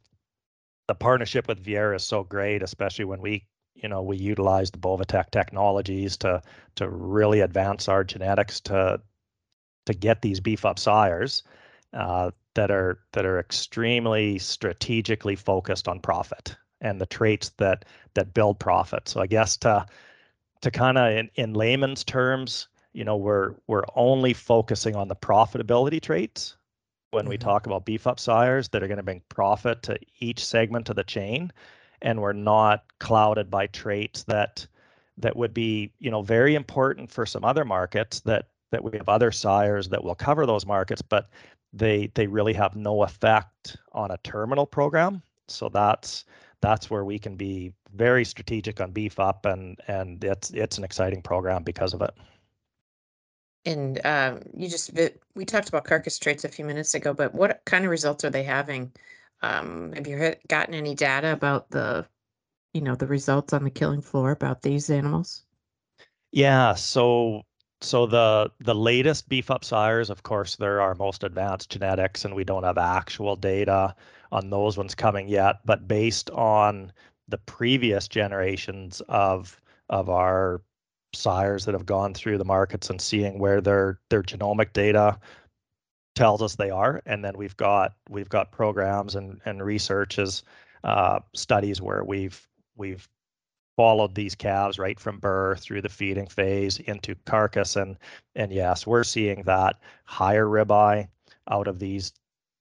the 0.86 0.94
partnership 0.94 1.48
with 1.48 1.64
Viera 1.64 1.96
is 1.96 2.04
so 2.04 2.22
great 2.22 2.62
especially 2.62 3.04
when 3.04 3.20
we 3.20 3.44
you 3.74 3.88
know 3.88 4.02
we 4.02 4.16
utilize 4.16 4.70
the 4.70 4.78
Boviteq 4.78 5.30
technologies 5.30 6.16
to 6.18 6.40
to 6.76 6.88
really 6.88 7.40
advance 7.40 7.88
our 7.88 8.04
genetics 8.04 8.60
to 8.60 9.00
to 9.86 9.94
get 9.94 10.22
these 10.22 10.40
beef 10.40 10.64
up 10.64 10.78
sires 10.78 11.42
uh, 11.92 12.30
that 12.54 12.70
are 12.70 13.00
that 13.12 13.24
are 13.24 13.38
extremely 13.38 14.38
strategically 14.38 15.36
focused 15.36 15.88
on 15.88 16.00
profit 16.00 16.56
and 16.80 17.00
the 17.00 17.06
traits 17.06 17.50
that 17.58 17.84
that 18.14 18.34
build 18.34 18.58
profit. 18.58 19.08
So 19.08 19.20
I 19.20 19.26
guess 19.26 19.56
to 19.58 19.86
to 20.62 20.70
kind 20.70 20.98
of 20.98 21.12
in, 21.12 21.30
in 21.36 21.54
layman's 21.54 22.04
terms, 22.04 22.68
you 22.92 23.04
know, 23.04 23.16
we're 23.16 23.54
we're 23.66 23.84
only 23.96 24.32
focusing 24.34 24.96
on 24.96 25.08
the 25.08 25.16
profitability 25.16 26.00
traits 26.00 26.56
when 27.10 27.24
mm-hmm. 27.24 27.30
we 27.30 27.38
talk 27.38 27.66
about 27.66 27.84
beef 27.84 28.06
up 28.06 28.20
sires 28.20 28.68
that 28.68 28.82
are 28.82 28.88
going 28.88 28.96
to 28.96 29.02
bring 29.02 29.22
profit 29.28 29.82
to 29.84 29.98
each 30.20 30.44
segment 30.44 30.88
of 30.88 30.96
the 30.96 31.04
chain, 31.04 31.52
and 32.02 32.20
we're 32.20 32.32
not 32.32 32.84
clouded 32.98 33.50
by 33.50 33.66
traits 33.68 34.24
that 34.24 34.66
that 35.18 35.36
would 35.36 35.52
be 35.52 35.92
you 35.98 36.10
know 36.10 36.22
very 36.22 36.54
important 36.54 37.10
for 37.10 37.26
some 37.26 37.44
other 37.44 37.64
markets 37.64 38.20
that 38.20 38.46
that 38.70 38.84
we 38.84 38.96
have 38.96 39.08
other 39.08 39.32
sires 39.32 39.88
that 39.88 40.02
will 40.02 40.14
cover 40.14 40.46
those 40.46 40.66
markets, 40.66 41.02
but 41.02 41.28
they 41.72 42.10
they 42.14 42.26
really 42.26 42.52
have 42.52 42.76
no 42.76 43.02
effect 43.02 43.76
on 43.92 44.10
a 44.10 44.18
terminal 44.18 44.66
program. 44.66 45.22
So 45.48 45.68
that's 45.68 46.24
that's 46.60 46.90
where 46.90 47.04
we 47.04 47.18
can 47.18 47.36
be 47.36 47.72
very 47.94 48.24
strategic 48.24 48.80
on 48.80 48.92
beef 48.92 49.18
up, 49.18 49.46
and 49.46 49.78
and 49.88 50.22
it's 50.24 50.50
it's 50.50 50.78
an 50.78 50.84
exciting 50.84 51.22
program 51.22 51.62
because 51.62 51.94
of 51.94 52.02
it. 52.02 52.14
And 53.64 54.00
um, 54.06 54.40
you 54.56 54.68
just 54.68 54.90
we 55.34 55.44
talked 55.44 55.68
about 55.68 55.84
carcass 55.84 56.18
traits 56.18 56.44
a 56.44 56.48
few 56.48 56.64
minutes 56.64 56.94
ago, 56.94 57.12
but 57.14 57.34
what 57.34 57.62
kind 57.66 57.84
of 57.84 57.90
results 57.90 58.24
are 58.24 58.30
they 58.30 58.42
having? 58.42 58.92
Um, 59.42 59.92
have 59.92 60.06
you 60.06 60.34
gotten 60.48 60.74
any 60.74 60.94
data 60.94 61.32
about 61.32 61.70
the 61.70 62.06
you 62.72 62.80
know, 62.80 62.94
the 62.94 63.06
results 63.06 63.52
on 63.52 63.64
the 63.64 63.70
killing 63.70 64.00
floor 64.02 64.30
about 64.30 64.62
these 64.62 64.90
animals? 64.90 65.44
Yeah, 66.32 66.74
so 66.74 67.42
so 67.80 68.06
the 68.06 68.50
the 68.60 68.74
latest 68.74 69.28
beef 69.28 69.50
up 69.50 69.64
sires, 69.64 70.10
of 70.10 70.22
course, 70.22 70.56
they're 70.56 70.80
our 70.80 70.94
most 70.94 71.24
advanced 71.24 71.70
genetics, 71.70 72.24
and 72.24 72.34
we 72.34 72.44
don't 72.44 72.64
have 72.64 72.78
actual 72.78 73.36
data 73.36 73.94
on 74.32 74.50
those 74.50 74.76
ones 74.76 74.94
coming 74.94 75.28
yet. 75.28 75.56
But 75.64 75.88
based 75.88 76.30
on 76.30 76.92
the 77.28 77.38
previous 77.38 78.08
generations 78.08 79.00
of 79.08 79.60
of 79.88 80.08
our 80.08 80.62
sires 81.12 81.64
that 81.64 81.74
have 81.74 81.86
gone 81.86 82.14
through 82.14 82.38
the 82.38 82.44
markets 82.44 82.90
and 82.90 83.00
seeing 83.00 83.38
where 83.38 83.60
their 83.60 83.98
their 84.10 84.22
genomic 84.22 84.72
data 84.72 85.18
tells 86.14 86.42
us 86.42 86.56
they 86.56 86.70
are, 86.70 87.02
and 87.06 87.24
then 87.24 87.36
we've 87.36 87.56
got 87.56 87.94
we've 88.08 88.28
got 88.28 88.52
programs 88.52 89.14
and 89.14 89.40
and 89.44 89.64
researches 89.64 90.42
uh, 90.84 91.20
studies 91.34 91.80
where 91.80 92.04
we've 92.04 92.46
we've 92.76 93.08
followed 93.76 94.14
these 94.14 94.34
calves 94.34 94.78
right 94.78 95.00
from 95.00 95.18
birth 95.18 95.60
through 95.60 95.80
the 95.80 95.88
feeding 95.88 96.26
phase 96.26 96.78
into 96.80 97.14
carcass 97.24 97.76
and 97.76 97.96
and 98.34 98.52
yes 98.52 98.86
we're 98.86 99.04
seeing 99.04 99.42
that 99.44 99.76
higher 100.04 100.44
ribeye 100.44 101.08
out 101.50 101.66
of 101.66 101.78
these 101.78 102.12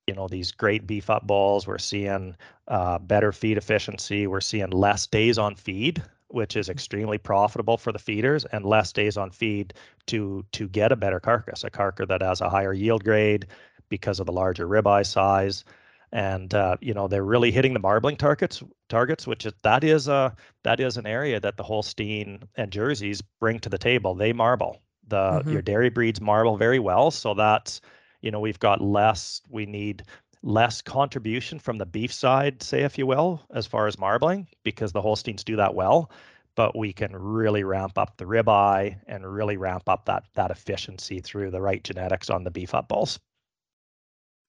you 0.06 0.14
know 0.14 0.28
these 0.28 0.50
great 0.50 0.86
beef 0.86 1.10
up 1.10 1.26
bulls 1.26 1.66
we're 1.66 1.78
seeing 1.78 2.34
uh, 2.70 2.98
better 3.00 3.32
feed 3.32 3.58
efficiency. 3.58 4.26
We're 4.26 4.40
seeing 4.40 4.70
less 4.70 5.06
days 5.06 5.38
on 5.38 5.56
feed 5.56 6.02
which 6.30 6.56
is 6.56 6.68
extremely 6.68 7.18
profitable 7.18 7.76
for 7.76 7.92
the 7.92 7.98
feeders 7.98 8.44
and 8.46 8.64
less 8.64 8.92
days 8.92 9.16
on 9.16 9.30
feed 9.30 9.74
to 10.06 10.44
to 10.52 10.68
get 10.68 10.92
a 10.92 10.96
better 10.96 11.20
carcass 11.20 11.64
a 11.64 11.70
carcass 11.70 12.08
that 12.08 12.22
has 12.22 12.40
a 12.40 12.48
higher 12.48 12.72
yield 12.72 13.04
grade 13.04 13.46
because 13.88 14.20
of 14.20 14.26
the 14.26 14.32
larger 14.32 14.66
ribeye 14.66 15.04
size. 15.04 15.64
And 16.12 16.52
uh, 16.54 16.76
you 16.80 16.92
know 16.92 17.06
they're 17.06 17.24
really 17.24 17.52
hitting 17.52 17.72
the 17.72 17.78
marbling 17.78 18.16
targets 18.16 18.62
targets 18.88 19.28
which 19.28 19.46
is 19.46 19.52
that 19.62 19.84
is 19.84 20.08
a 20.08 20.34
that 20.64 20.80
is 20.80 20.96
an 20.96 21.06
area 21.06 21.38
that 21.38 21.56
the 21.56 21.62
holstein 21.62 22.42
and 22.56 22.72
jerseys 22.72 23.22
bring 23.38 23.60
to 23.60 23.68
the 23.68 23.78
table. 23.78 24.14
They 24.14 24.32
marble. 24.32 24.82
The 25.06 25.16
mm-hmm. 25.16 25.52
your 25.52 25.62
dairy 25.62 25.90
breeds 25.90 26.20
marble 26.20 26.56
very 26.56 26.80
well 26.80 27.12
so 27.12 27.34
that's 27.34 27.80
you 28.22 28.30
know 28.30 28.40
we've 28.40 28.58
got 28.58 28.80
less 28.80 29.40
we 29.48 29.66
need 29.66 30.02
less 30.42 30.82
contribution 30.82 31.58
from 31.58 31.78
the 31.78 31.86
beef 31.86 32.12
side 32.12 32.62
say 32.62 32.82
if 32.82 32.98
you 32.98 33.06
will 33.06 33.42
as 33.54 33.66
far 33.66 33.86
as 33.86 33.98
marbling 33.98 34.46
because 34.62 34.92
the 34.92 35.02
holsteins 35.02 35.44
do 35.44 35.56
that 35.56 35.74
well 35.74 36.10
but 36.54 36.76
we 36.76 36.92
can 36.92 37.14
really 37.14 37.62
ramp 37.64 37.96
up 37.98 38.16
the 38.16 38.24
ribeye 38.24 38.98
and 39.06 39.30
really 39.30 39.56
ramp 39.56 39.88
up 39.88 40.04
that 40.06 40.24
that 40.34 40.50
efficiency 40.50 41.20
through 41.20 41.50
the 41.50 41.60
right 41.60 41.84
genetics 41.84 42.30
on 42.30 42.44
the 42.44 42.50
beef 42.50 42.74
up 42.74 42.88
bulls 42.88 43.20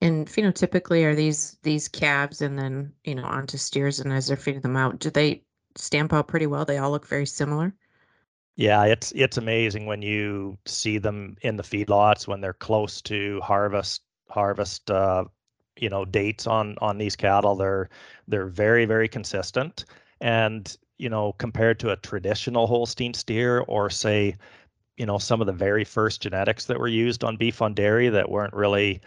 and 0.01 0.27
phenotypically, 0.27 1.03
are 1.05 1.15
these 1.15 1.57
these 1.61 1.87
calves 1.87 2.41
and 2.41 2.57
then 2.57 2.93
you 3.03 3.15
know 3.15 3.23
onto 3.23 3.57
steers, 3.57 3.99
and 3.99 4.11
as 4.11 4.27
they're 4.27 4.35
feeding 4.35 4.61
them 4.61 4.75
out, 4.75 4.99
do 4.99 5.11
they 5.11 5.43
stamp 5.75 6.11
out 6.11 6.27
pretty 6.27 6.47
well? 6.47 6.65
They 6.65 6.79
all 6.79 6.91
look 6.91 7.07
very 7.07 7.27
similar. 7.27 7.73
Yeah, 8.55 8.85
it's 8.85 9.11
it's 9.13 9.37
amazing 9.37 9.85
when 9.85 10.01
you 10.01 10.57
see 10.65 10.97
them 10.97 11.37
in 11.41 11.55
the 11.55 11.63
feedlots 11.63 12.27
when 12.27 12.41
they're 12.41 12.53
close 12.53 13.01
to 13.03 13.39
harvest 13.41 14.01
harvest 14.29 14.89
uh, 14.89 15.25
you 15.81 15.89
know 15.89 16.05
dates 16.05 16.47
on 16.47 16.75
on 16.79 16.97
these 16.97 17.15
cattle. 17.17 17.55
They're 17.55 17.89
they're 18.27 18.47
very 18.47 18.85
very 18.85 19.09
consistent, 19.09 19.85
and 20.21 20.75
you 20.97 21.09
know 21.09 21.33
compared 21.33 21.79
to 21.81 21.91
a 21.91 21.97
traditional 21.97 22.67
Holstein 22.67 23.13
steer 23.13 23.59
or 23.61 23.89
say 23.89 24.37
you 24.97 25.05
know 25.05 25.17
some 25.17 25.41
of 25.41 25.47
the 25.47 25.53
very 25.53 25.83
first 25.83 26.21
genetics 26.21 26.65
that 26.65 26.79
were 26.79 26.87
used 26.87 27.23
on 27.23 27.35
beef 27.35 27.61
on 27.61 27.73
dairy 27.73 28.07
that 28.09 28.29
weren't 28.29 28.53
really 28.53 29.01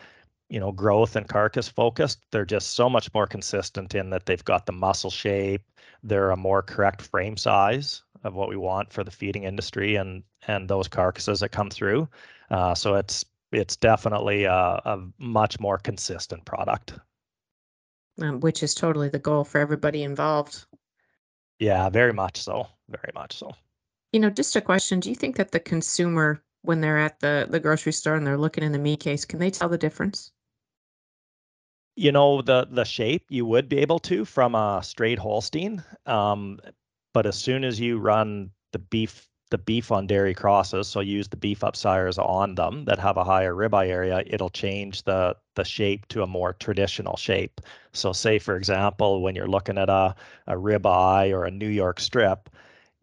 you 0.49 0.61
know 0.61 0.73
growth 0.73 1.17
and 1.17 1.29
carcass 1.29 1.69
focused 1.69 2.21
they're 2.31 2.45
just 2.45 2.73
so 2.73 2.91
much 2.91 3.13
more 3.15 3.27
consistent 3.27 3.95
in 3.95 4.11
that 4.11 4.27
they've 4.27 4.45
got 4.45 4.67
the 4.67 4.73
muscle 4.73 5.11
shape 5.11 5.63
they're 6.03 6.31
a 6.31 6.37
more 6.37 6.63
correct 6.63 7.01
frame 7.01 7.37
size 7.37 8.03
of 8.25 8.35
what 8.35 8.49
we 8.49 8.57
want 8.57 8.93
for 8.93 9.05
the 9.05 9.11
feeding 9.11 9.45
industry 9.45 9.97
and 9.97 10.23
and 10.49 10.69
those 10.69 10.89
carcasses 10.89 11.41
that 11.41 11.51
come 11.51 11.71
through 11.71 12.09
uh, 12.51 12.75
so 12.75 12.95
it's 12.95 13.25
it's 13.59 13.77
definitely 13.77 14.45
a, 14.45 14.53
a 14.85 14.99
much 15.19 15.61
more 15.61 15.79
consistent 15.79 16.45
product. 16.45 16.95
Um, 18.21 18.41
which 18.41 18.63
is 18.63 18.75
totally 18.75 19.09
the 19.09 19.19
goal 19.19 19.45
for 19.45 19.59
everybody 19.59 20.03
involved. 20.03 20.67
Yeah 21.59 21.89
very 21.89 22.13
much 22.13 22.43
so 22.43 22.67
very 22.89 23.13
much 23.15 23.37
so. 23.37 23.53
You 24.13 24.21
know 24.21 24.31
just 24.31 24.57
a 24.57 24.61
question 24.61 25.01
do 25.01 25.09
you 25.09 25.17
think 25.17 25.37
that 25.37 25.51
the 25.51 25.61
consumer 25.61 26.43
when 26.63 26.81
they're 26.81 26.99
at 26.99 27.21
the 27.21 27.47
the 27.49 27.61
grocery 27.61 27.93
store 27.93 28.15
and 28.15 28.27
they're 28.27 28.39
looking 28.39 28.65
in 28.65 28.73
the 28.73 28.79
meat 28.79 29.01
case 29.01 29.25
can 29.25 29.39
they 29.39 29.51
tell 29.51 29.69
the 29.69 29.79
difference? 29.79 30.33
You 31.97 32.13
know 32.13 32.43
the 32.43 32.67
the 32.71 32.85
shape 32.85 33.27
you 33.31 33.47
would 33.47 33.69
be 33.69 33.79
able 33.79 33.99
to 34.01 34.25
from 34.25 34.55
a 34.55 34.81
straight 34.83 35.19
Holstein, 35.19 35.83
um, 36.07 36.61
but 37.13 37.27
as 37.27 37.37
soon 37.37 37.65
as 37.65 37.79
you 37.79 37.99
run 37.99 38.51
the 38.73 38.79
beef 38.79 39.29
the 39.55 39.59
beef 39.59 39.93
on 39.93 40.09
dairy 40.09 40.35
crosses, 40.35 40.89
so 40.89 40.99
use 40.99 41.29
the 41.29 41.37
beef 41.37 41.63
up 41.63 41.77
sires 41.77 42.19
on 42.19 42.57
them 42.57 42.85
that 42.87 42.99
have 42.99 43.17
a 43.17 43.23
higher 43.23 43.55
ribeye 43.55 43.89
area, 43.89 44.25
it'll 44.27 44.51
change 44.51 45.05
the 45.05 45.37
the 45.55 45.65
shape 45.65 46.09
to 46.09 46.25
a 46.25 46.27
more 46.27 46.55
traditional 46.55 47.17
shape. 47.17 47.61
So 47.93 48.13
say 48.13 48.41
for 48.41 48.57
example, 48.57 49.23
when 49.23 49.37
you're 49.37 49.47
looking 49.47 49.79
at 49.79 49.89
a, 49.89 50.17
a 50.49 50.55
ribeye 50.55 51.33
or 51.33 51.45
a 51.45 51.53
New 51.53 51.69
York 51.69 52.01
strip, 52.01 52.51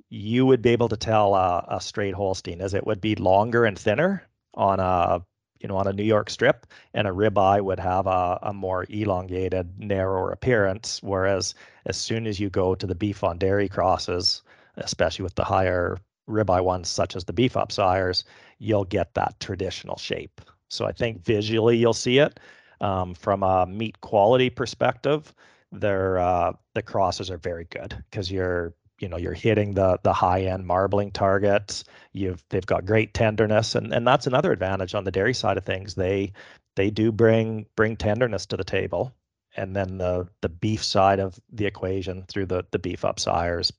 you 0.10 0.46
would 0.46 0.62
be 0.62 0.72
able 0.72 0.89
to 0.89 0.98
tell 0.98 1.36
a, 1.36 1.63
a 1.70 1.79
straight 1.79 2.15
Holstein 2.15 2.60
as 2.60 2.74
it 2.74 2.86
would 2.86 3.00
be 3.00 3.15
longer 3.15 3.63
and 3.63 3.79
thinner 3.79 4.27
on 4.53 4.81
a 4.81 5.25
you 5.62 5.70
know, 5.70 5.77
on 5.77 5.88
a 5.88 5.93
New 5.93 6.03
York 6.03 6.29
strip, 6.29 6.65
and 6.93 7.08
a 7.08 7.12
ribeye 7.12 7.62
would 7.62 7.79
have 7.79 8.08
a, 8.08 8.39
a 8.41 8.51
more 8.51 8.86
elongated, 8.89 9.79
narrower 9.79 10.31
appearance. 10.31 11.00
Whereas 11.03 11.55
as 11.86 11.96
soon 11.98 12.27
as 12.27 12.39
you 12.41 12.50
go 12.50 12.75
to 12.75 12.88
the 12.88 12.96
beef 12.96 13.24
on 13.24 13.38
dairy 13.38 13.70
crosses, 13.70 14.41
especially 14.77 15.24
with 15.24 15.36
the 15.36 15.43
higher 15.46 15.98
ribeye 16.32 16.64
ones, 16.64 16.90
such 16.90 17.16
as 17.16 17.26
the 17.26 17.34
beef 17.34 17.58
up 17.58 17.72
sires, 17.72 18.24
you'll 18.60 18.86
get 18.86 19.14
that 19.14 19.40
traditional 19.40 19.98
shape. 19.98 20.42
So 20.70 20.86
I 20.86 20.92
think 20.92 21.24
visually 21.24 21.78
you'll 21.78 21.94
see 21.94 22.20
it. 22.20 22.40
Um, 22.80 23.14
from 23.14 23.44
a 23.44 23.68
meat 23.68 24.02
quality 24.02 24.50
perspective, 24.50 25.34
they're 25.72 26.18
uh, 26.20 26.54
the 26.74 26.82
crosses 26.82 27.30
are 27.30 27.38
very 27.38 27.66
good 27.66 28.04
because 28.10 28.32
you're 28.32 28.74
you 29.00 29.10
know 29.10 29.18
you're 29.18 29.34
hitting 29.34 29.74
the 29.74 30.00
the 30.04 30.14
high 30.14 30.42
end 30.44 30.66
marbling 30.66 31.12
targets 31.12 31.84
you've 32.14 32.44
they've 32.50 32.66
got 32.66 32.86
great 32.86 33.14
tenderness 33.14 33.76
and 33.76 33.94
and 33.94 34.08
that's 34.08 34.28
another 34.28 34.52
advantage 34.52 34.94
on 34.94 35.04
the 35.04 35.12
dairy 35.12 35.34
side 35.34 35.58
of 35.58 35.66
things 35.66 35.96
they 35.96 36.32
they 36.76 36.90
do 36.90 37.12
bring 37.12 37.66
bring 37.76 37.96
tenderness 37.96 38.46
to 38.46 38.56
the 38.56 38.64
table 38.64 39.14
and 39.58 39.76
then 39.76 39.98
the 39.98 40.28
the 40.42 40.50
beef 40.50 40.84
side 40.84 41.20
of 41.20 41.40
the 41.52 41.66
equation 41.66 42.24
through 42.28 42.46
the 42.46 42.64
the 42.72 42.80
beef 42.80 43.04
up 43.04 43.20
sires 43.20 43.74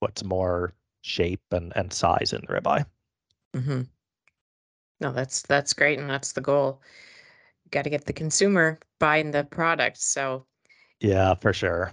what's 0.00 0.22
more 0.22 0.74
shape 1.02 1.42
and 1.50 1.72
and 1.76 1.92
size 1.92 2.32
in 2.32 2.40
the 2.40 2.54
ribeye 2.54 2.84
mm-hmm. 3.54 3.82
no 5.00 5.12
that's 5.12 5.42
that's 5.42 5.72
great 5.72 5.98
and 5.98 6.08
that's 6.08 6.32
the 6.32 6.40
goal 6.40 6.80
got 7.70 7.82
to 7.82 7.90
get 7.90 8.04
the 8.06 8.12
consumer 8.12 8.78
buying 8.98 9.30
the 9.30 9.44
product 9.44 9.98
so 9.98 10.46
yeah 11.00 11.34
for 11.34 11.52
sure 11.52 11.92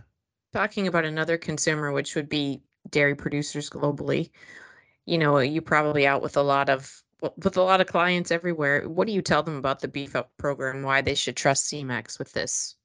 Talking 0.52 0.88
about 0.88 1.06
another 1.06 1.38
consumer, 1.38 1.92
which 1.92 2.16
would 2.16 2.28
be 2.28 2.64
dairy 2.90 3.14
producers 3.14 3.70
globally, 3.70 4.32
you 5.06 5.18
know, 5.18 5.38
you 5.38 5.62
probably 5.62 6.08
out 6.08 6.24
with 6.24 6.38
a 6.38 6.42
lot 6.42 6.70
of 6.70 7.04
with 7.38 7.58
a 7.58 7.62
lot 7.62 7.82
of 7.82 7.88
clients 7.88 8.32
everywhere. 8.32 8.88
What 8.90 9.06
do 9.06 9.14
you 9.14 9.22
tell 9.22 9.44
them 9.44 9.58
about 9.58 9.82
the 9.82 9.88
beef 9.88 10.16
up 10.16 10.32
program? 10.38 10.82
Why 10.82 11.02
they 11.02 11.14
should 11.14 11.36
trust 11.36 11.72
Semex 11.72 12.18
with 12.18 12.32
this? 12.34 12.76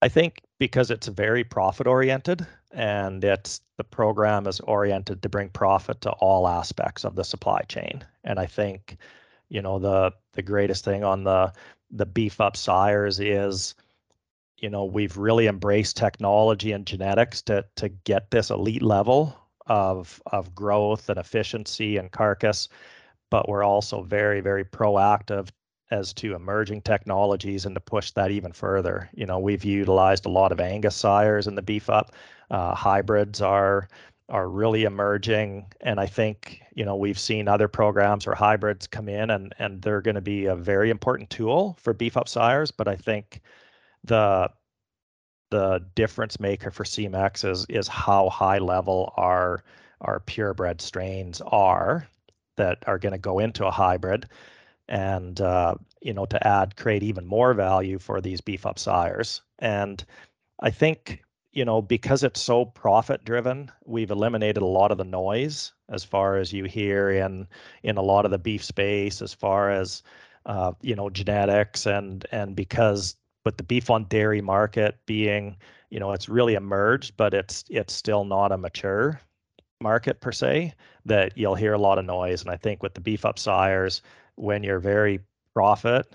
I 0.00 0.08
think 0.08 0.40
because 0.58 0.90
it's 0.90 1.08
very 1.08 1.44
profit 1.44 1.86
oriented 1.86 2.46
and 2.76 3.24
it's 3.24 3.62
the 3.78 3.84
program 3.84 4.46
is 4.46 4.60
oriented 4.60 5.22
to 5.22 5.28
bring 5.30 5.48
profit 5.48 6.02
to 6.02 6.10
all 6.12 6.46
aspects 6.46 7.04
of 7.04 7.16
the 7.16 7.24
supply 7.24 7.62
chain. 7.68 8.04
And 8.22 8.38
I 8.38 8.44
think, 8.46 8.98
you 9.48 9.62
know, 9.62 9.78
the 9.78 10.12
the 10.34 10.42
greatest 10.42 10.84
thing 10.84 11.02
on 11.02 11.24
the 11.24 11.52
the 11.90 12.06
beef 12.06 12.40
up 12.40 12.56
sires 12.56 13.18
is 13.18 13.74
you 14.58 14.68
know 14.68 14.84
we've 14.84 15.16
really 15.16 15.46
embraced 15.46 15.96
technology 15.96 16.72
and 16.72 16.86
genetics 16.86 17.42
to 17.42 17.64
to 17.76 17.88
get 17.88 18.30
this 18.30 18.50
elite 18.50 18.82
level 18.82 19.36
of 19.66 20.20
of 20.26 20.54
growth 20.54 21.08
and 21.08 21.18
efficiency 21.18 21.96
and 21.96 22.10
carcass 22.10 22.68
but 23.30 23.48
we're 23.48 23.64
also 23.64 24.02
very 24.02 24.40
very 24.40 24.64
proactive 24.64 25.48
as 25.90 26.12
to 26.14 26.34
emerging 26.34 26.82
technologies 26.82 27.64
and 27.64 27.74
to 27.74 27.80
push 27.80 28.10
that 28.12 28.30
even 28.30 28.52
further. 28.52 29.08
You 29.14 29.26
know 29.26 29.38
we've 29.38 29.64
utilized 29.64 30.26
a 30.26 30.30
lot 30.30 30.52
of 30.52 30.60
angus 30.60 30.96
sires 30.96 31.46
in 31.46 31.54
the 31.54 31.62
beef 31.62 31.90
up. 31.90 32.12
Uh, 32.50 32.74
hybrids 32.74 33.40
are 33.40 33.88
are 34.28 34.48
really 34.48 34.82
emerging 34.82 35.64
and 35.82 36.00
i 36.00 36.06
think 36.06 36.60
you 36.74 36.84
know 36.84 36.96
we've 36.96 37.18
seen 37.18 37.46
other 37.46 37.68
programs 37.68 38.26
or 38.26 38.34
hybrids 38.34 38.86
come 38.86 39.08
in 39.08 39.30
and 39.30 39.54
and 39.60 39.82
they're 39.82 40.00
going 40.00 40.16
to 40.16 40.20
be 40.20 40.46
a 40.46 40.56
very 40.56 40.90
important 40.90 41.30
tool 41.30 41.76
for 41.80 41.92
beef 41.92 42.16
up 42.16 42.28
sires 42.28 42.72
but 42.72 42.88
i 42.88 42.96
think 42.96 43.40
the 44.02 44.50
the 45.50 45.84
difference 45.94 46.40
maker 46.40 46.70
for 46.70 46.84
Semex 46.84 47.48
is 47.48 47.66
is 47.68 47.86
how 47.86 48.28
high 48.28 48.58
level 48.58 49.12
our 49.16 49.62
our 50.00 50.20
purebred 50.20 50.80
strains 50.80 51.40
are 51.46 52.08
that 52.56 52.78
are 52.86 52.98
going 52.98 53.12
to 53.12 53.18
go 53.18 53.38
into 53.38 53.64
a 53.66 53.70
hybrid 53.70 54.28
and 54.88 55.40
uh, 55.40 55.74
you 56.00 56.12
know 56.12 56.26
to 56.26 56.46
add 56.46 56.76
create 56.76 57.02
even 57.02 57.26
more 57.26 57.54
value 57.54 57.98
for 57.98 58.20
these 58.20 58.40
beef 58.40 58.64
up 58.66 58.78
sires 58.78 59.42
and 59.58 60.04
i 60.60 60.70
think 60.70 61.24
you 61.56 61.64
know, 61.64 61.80
because 61.80 62.22
it's 62.22 62.42
so 62.42 62.66
profit 62.66 63.24
driven, 63.24 63.72
we've 63.86 64.10
eliminated 64.10 64.62
a 64.62 64.66
lot 64.66 64.92
of 64.92 64.98
the 64.98 65.04
noise 65.04 65.72
as 65.88 66.04
far 66.04 66.36
as 66.36 66.52
you 66.52 66.64
hear 66.64 67.10
in 67.10 67.48
in 67.82 67.96
a 67.96 68.02
lot 68.02 68.26
of 68.26 68.30
the 68.30 68.38
beef 68.38 68.62
space, 68.62 69.22
as 69.22 69.32
far 69.32 69.70
as 69.70 70.02
uh, 70.44 70.72
you 70.82 70.94
know 70.94 71.08
genetics 71.08 71.86
and 71.86 72.26
and 72.30 72.54
because 72.54 73.16
but 73.42 73.56
the 73.56 73.62
beef 73.62 73.88
on 73.88 74.04
dairy 74.04 74.42
market 74.42 74.98
being 75.06 75.56
you 75.88 75.98
know 75.98 76.12
it's 76.12 76.28
really 76.28 76.54
emerged, 76.54 77.16
but 77.16 77.32
it's 77.32 77.64
it's 77.70 77.94
still 77.94 78.26
not 78.26 78.52
a 78.52 78.58
mature 78.58 79.18
market 79.80 80.20
per 80.20 80.32
se 80.32 80.74
that 81.06 81.38
you'll 81.38 81.54
hear 81.54 81.72
a 81.72 81.78
lot 81.78 81.98
of 81.98 82.04
noise. 82.04 82.42
And 82.42 82.50
I 82.50 82.56
think 82.56 82.82
with 82.82 82.92
the 82.92 83.00
beef 83.00 83.24
up 83.24 83.38
sires, 83.38 84.02
when 84.36 84.62
you're 84.62 84.80
very 84.80 85.20
profit 85.54 86.06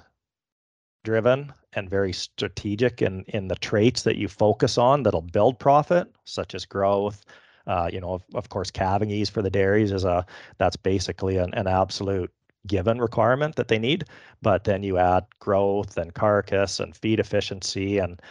driven 1.03 1.51
and 1.73 1.89
very 1.89 2.13
strategic 2.13 3.01
in 3.01 3.23
in 3.29 3.47
the 3.47 3.55
traits 3.55 4.03
that 4.03 4.17
you 4.17 4.27
focus 4.27 4.77
on 4.77 5.03
that'll 5.03 5.21
build 5.21 5.59
profit, 5.59 6.07
such 6.25 6.55
as 6.55 6.65
growth. 6.65 7.23
Uh, 7.67 7.89
you 7.91 8.01
know, 8.01 8.13
of, 8.13 8.23
of 8.33 8.49
course, 8.49 8.71
calving 8.71 9.11
ease 9.11 9.29
for 9.29 9.41
the 9.41 9.49
dairies 9.49 9.91
is 9.91 10.03
a 10.03 10.25
that's 10.57 10.75
basically 10.75 11.37
an, 11.37 11.53
an 11.53 11.67
absolute 11.67 12.31
given 12.67 12.99
requirement 12.99 13.55
that 13.55 13.67
they 13.67 13.79
need. 13.79 14.03
But 14.41 14.63
then 14.63 14.83
you 14.83 14.97
add 14.97 15.25
growth 15.39 15.97
and 15.97 16.13
carcass 16.13 16.79
and 16.79 16.95
feed 16.95 17.19
efficiency 17.19 17.97
and 17.97 18.21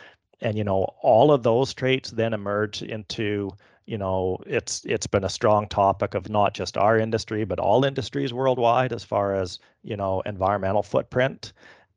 and 0.41 0.57
you 0.57 0.65
know 0.65 0.89
all 1.03 1.33
of 1.33 1.43
those 1.43 1.75
traits 1.75 2.11
then 2.11 2.33
emerge 2.33 2.83
into 2.83 3.51
you 3.91 3.99
know 3.99 4.39
it's 4.47 4.85
it's 4.85 5.09
been 5.09 5.25
a 5.25 5.29
strong 5.29 5.67
topic 5.67 6.15
of 6.15 6.31
not 6.31 6.55
just 6.55 6.79
our 6.79 6.97
industry 6.97 7.45
but 7.45 7.59
all 7.59 7.85
industries 7.85 8.33
worldwide 8.33 8.93
as 8.93 9.03
far 9.03 9.35
as 9.35 9.59
you 9.83 9.97
know 9.97 10.21
environmental 10.21 10.83
footprint. 10.83 11.53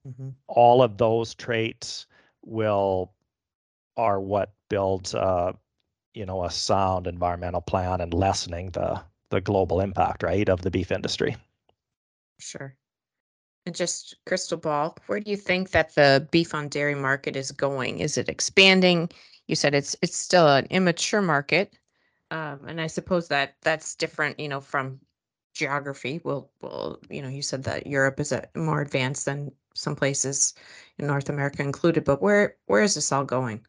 Mm-hmm. 0.06 0.30
all 0.48 0.82
of 0.84 0.98
those 0.98 1.34
traits 1.34 2.08
will 2.44 3.14
are 3.96 4.20
what 4.20 4.52
builds 4.70 5.16
uh, 5.16 5.54
you 6.14 6.26
know 6.26 6.44
a 6.44 6.52
sound 6.52 7.08
environmental 7.08 7.62
plan 7.62 8.02
and 8.02 8.14
lessening 8.14 8.72
the 8.72 9.00
the 9.30 9.40
global 9.40 9.80
impact 9.80 10.24
right 10.24 10.50
of 10.50 10.62
the 10.62 10.72
beef 10.72 10.92
industry. 10.92 11.38
Sure. 12.40 12.76
And 13.66 13.74
just 13.74 14.18
crystal 14.26 14.58
ball 14.58 14.98
where 15.06 15.20
do 15.22 15.30
you 15.32 15.38
think 15.38 15.70
that 15.70 15.96
the 15.96 16.28
beef 16.32 16.54
on 16.56 16.70
dairy 16.70 16.96
market 16.96 17.36
is 17.36 17.52
going? 17.52 18.00
Is 18.00 18.18
it 18.18 18.30
expanding? 18.30 19.10
You 19.48 19.56
said 19.56 19.76
it's 19.76 19.96
it's 20.02 20.18
still 20.18 20.48
an 20.48 20.66
immature 20.72 21.22
market 21.22 21.74
um, 22.34 22.60
and 22.68 22.82
i 22.82 22.88
suppose 22.88 23.28
that 23.30 23.56
that's 23.62 23.96
different 23.96 24.40
you 24.40 24.50
know 24.50 24.60
from 24.62 25.00
geography 25.54 26.20
Well, 26.24 26.52
well, 26.62 27.00
you 27.10 27.22
know 27.22 27.30
you 27.30 27.42
said 27.42 27.64
that 27.64 27.88
europe 27.88 28.20
is 28.20 28.32
a, 28.32 28.48
more 28.56 28.82
advanced 28.82 29.26
than 29.26 29.52
some 29.74 29.96
places 29.96 30.54
in 30.98 31.08
North 31.08 31.30
America 31.30 31.62
included. 31.62 32.04
But 32.04 32.22
where 32.22 32.56
where 32.66 32.82
is 32.82 32.96
this 32.96 33.12
all 33.12 33.26
going? 33.26 33.66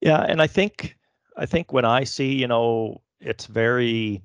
Yeah, 0.00 0.22
and 0.22 0.42
I 0.42 0.46
think 0.46 0.96
I 1.36 1.46
think 1.46 1.72
when 1.72 1.84
I 1.84 2.04
see, 2.04 2.34
you 2.34 2.48
know, 2.48 3.00
it's 3.20 3.46
very 3.46 4.22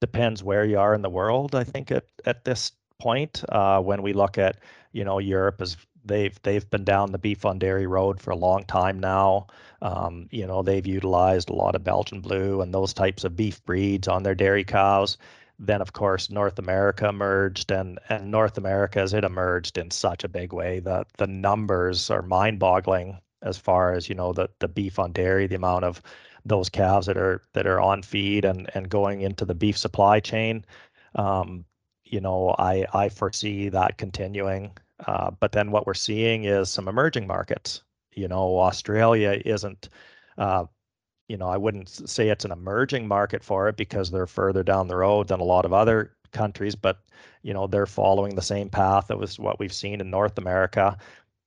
depends 0.00 0.42
where 0.42 0.64
you 0.64 0.78
are 0.78 0.94
in 0.94 1.02
the 1.02 1.10
world. 1.10 1.54
I 1.54 1.64
think 1.64 1.90
at 1.90 2.04
at 2.24 2.44
this 2.44 2.72
point, 3.00 3.44
uh, 3.48 3.80
when 3.80 4.02
we 4.02 4.12
look 4.12 4.38
at, 4.38 4.58
you 4.92 5.04
know, 5.04 5.18
Europe 5.18 5.60
is 5.60 5.76
they've 6.04 6.38
they've 6.42 6.68
been 6.70 6.84
down 6.84 7.12
the 7.12 7.18
beef 7.18 7.44
on 7.44 7.58
dairy 7.58 7.86
road 7.86 8.20
for 8.20 8.30
a 8.30 8.36
long 8.36 8.64
time 8.64 8.98
now. 8.98 9.46
Um, 9.82 10.28
you 10.30 10.46
know, 10.46 10.62
they've 10.62 10.86
utilized 10.86 11.50
a 11.50 11.54
lot 11.54 11.74
of 11.74 11.84
Belgian 11.84 12.20
blue 12.20 12.60
and 12.60 12.72
those 12.72 12.92
types 12.94 13.24
of 13.24 13.36
beef 13.36 13.64
breeds 13.64 14.08
on 14.08 14.22
their 14.22 14.34
dairy 14.34 14.64
cows. 14.64 15.18
Then 15.58 15.80
of 15.80 15.92
course 15.92 16.30
North 16.30 16.58
America 16.58 17.08
emerged 17.08 17.70
and 17.70 17.98
and 18.08 18.30
North 18.30 18.58
America 18.58 19.00
as 19.00 19.12
it 19.14 19.24
emerged 19.24 19.78
in 19.78 19.90
such 19.90 20.24
a 20.24 20.28
big 20.28 20.52
way 20.52 20.80
that 20.80 21.06
the 21.18 21.26
numbers 21.26 22.10
are 22.10 22.22
mind-boggling 22.22 23.18
as 23.42 23.58
far 23.58 23.92
as 23.92 24.08
you 24.08 24.14
know 24.14 24.32
the 24.32 24.48
the 24.60 24.68
beef 24.68 24.98
on 24.98 25.12
dairy 25.12 25.46
the 25.46 25.56
amount 25.56 25.84
of 25.84 26.02
those 26.44 26.68
calves 26.68 27.06
that 27.06 27.16
are 27.16 27.42
that 27.52 27.66
are 27.66 27.80
on 27.80 28.02
feed 28.02 28.44
and 28.44 28.70
and 28.74 28.88
going 28.88 29.20
into 29.20 29.44
the 29.44 29.54
beef 29.54 29.78
supply 29.78 30.20
chain. 30.20 30.64
Um, 31.14 31.64
you 32.04 32.20
know 32.20 32.54
I 32.58 32.86
I 32.92 33.08
foresee 33.08 33.68
that 33.70 33.98
continuing 33.98 34.72
uh, 35.06 35.30
but 35.40 35.52
then 35.52 35.70
what 35.70 35.86
we're 35.86 35.94
seeing 35.94 36.44
is 36.44 36.70
some 36.70 36.88
emerging 36.88 37.26
markets 37.26 37.82
you 38.12 38.28
know 38.28 38.58
Australia 38.58 39.40
isn't 39.44 39.88
uh, 40.38 40.64
you 41.32 41.38
know, 41.38 41.48
I 41.48 41.56
wouldn't 41.56 41.88
say 41.88 42.28
it's 42.28 42.44
an 42.44 42.52
emerging 42.52 43.08
market 43.08 43.42
for 43.42 43.66
it 43.66 43.76
because 43.78 44.10
they're 44.10 44.26
further 44.26 44.62
down 44.62 44.86
the 44.86 44.96
road 44.96 45.28
than 45.28 45.40
a 45.40 45.44
lot 45.44 45.64
of 45.64 45.72
other 45.72 46.12
countries, 46.32 46.74
but 46.74 46.98
you 47.42 47.54
know, 47.54 47.66
they're 47.66 47.86
following 47.86 48.34
the 48.34 48.42
same 48.42 48.68
path 48.68 49.06
that 49.08 49.18
was 49.18 49.38
what 49.38 49.58
we've 49.58 49.72
seen 49.72 50.02
in 50.02 50.10
North 50.10 50.36
America. 50.36 50.96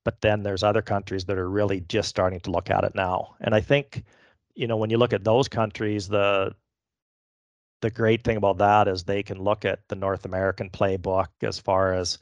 But 0.03 0.21
then 0.21 0.41
there's 0.41 0.63
other 0.63 0.81
countries 0.81 1.25
that 1.25 1.37
are 1.37 1.49
really 1.49 1.81
just 1.81 2.09
starting 2.09 2.39
to 2.41 2.51
look 2.51 2.71
at 2.71 2.83
it 2.83 2.95
now. 2.95 3.35
And 3.41 3.53
I 3.53 3.61
think, 3.61 4.03
you 4.55 4.65
know, 4.65 4.77
when 4.77 4.89
you 4.89 4.97
look 4.97 5.13
at 5.13 5.23
those 5.23 5.47
countries, 5.47 6.07
the 6.07 6.55
the 7.81 7.91
great 7.91 8.23
thing 8.23 8.37
about 8.37 8.57
that 8.57 8.87
is 8.87 9.03
they 9.03 9.21
can 9.21 9.37
look 9.37 9.65
at 9.65 9.87
the 9.89 9.95
North 9.95 10.25
American 10.25 10.69
playbook 10.71 11.27
as 11.43 11.59
far 11.59 11.93
as 11.93 12.17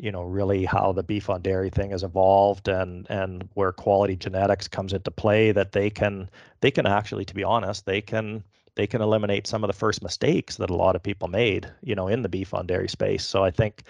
you 0.00 0.10
know 0.10 0.22
really 0.22 0.64
how 0.64 0.92
the 0.92 1.02
beef 1.02 1.28
on 1.28 1.42
dairy 1.42 1.70
thing 1.70 1.90
has 1.90 2.02
evolved 2.02 2.68
and 2.68 3.06
and 3.10 3.48
where 3.54 3.72
quality 3.72 4.16
genetics 4.16 4.66
comes 4.66 4.92
into 4.92 5.10
play 5.10 5.52
that 5.52 5.72
they 5.72 5.90
can 5.90 6.28
they 6.60 6.70
can 6.70 6.86
actually 6.86 7.24
to 7.24 7.34
be 7.34 7.44
honest 7.44 7.84
they 7.86 8.00
can 8.00 8.42
they 8.76 8.86
can 8.86 9.02
eliminate 9.02 9.46
some 9.46 9.62
of 9.62 9.68
the 9.68 9.76
first 9.76 10.02
mistakes 10.02 10.56
that 10.56 10.70
a 10.70 10.76
lot 10.76 10.96
of 10.96 11.02
people 11.02 11.28
made 11.28 11.70
you 11.82 11.94
know 11.94 12.08
in 12.08 12.22
the 12.22 12.28
beef 12.28 12.54
on 12.54 12.66
dairy 12.66 12.88
space. 12.88 13.24
So 13.24 13.44
i 13.44 13.50
think 13.50 13.82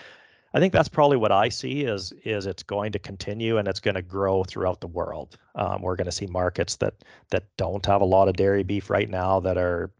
i 0.52 0.58
think 0.58 0.72
that's 0.72 0.88
probably 0.88 1.16
what 1.16 1.32
i 1.32 1.48
see 1.48 1.82
is 1.82 2.12
is 2.24 2.46
it's 2.46 2.64
going 2.64 2.90
to 2.92 2.98
continue 2.98 3.58
and 3.58 3.68
it's 3.68 3.80
going 3.80 3.94
to 3.94 4.02
grow 4.02 4.42
throughout 4.44 4.80
the 4.80 4.88
world. 4.88 5.38
Um, 5.54 5.82
we're 5.82 5.96
going 5.96 6.06
to 6.06 6.12
see 6.12 6.26
markets 6.26 6.76
that 6.76 6.94
that 7.30 7.44
don't 7.56 7.86
have 7.86 8.00
a 8.00 8.12
lot 8.16 8.28
of 8.28 8.36
dairy 8.36 8.64
beef 8.64 8.90
right 8.90 9.08
now 9.08 9.38
that 9.40 9.56
are 9.58 9.92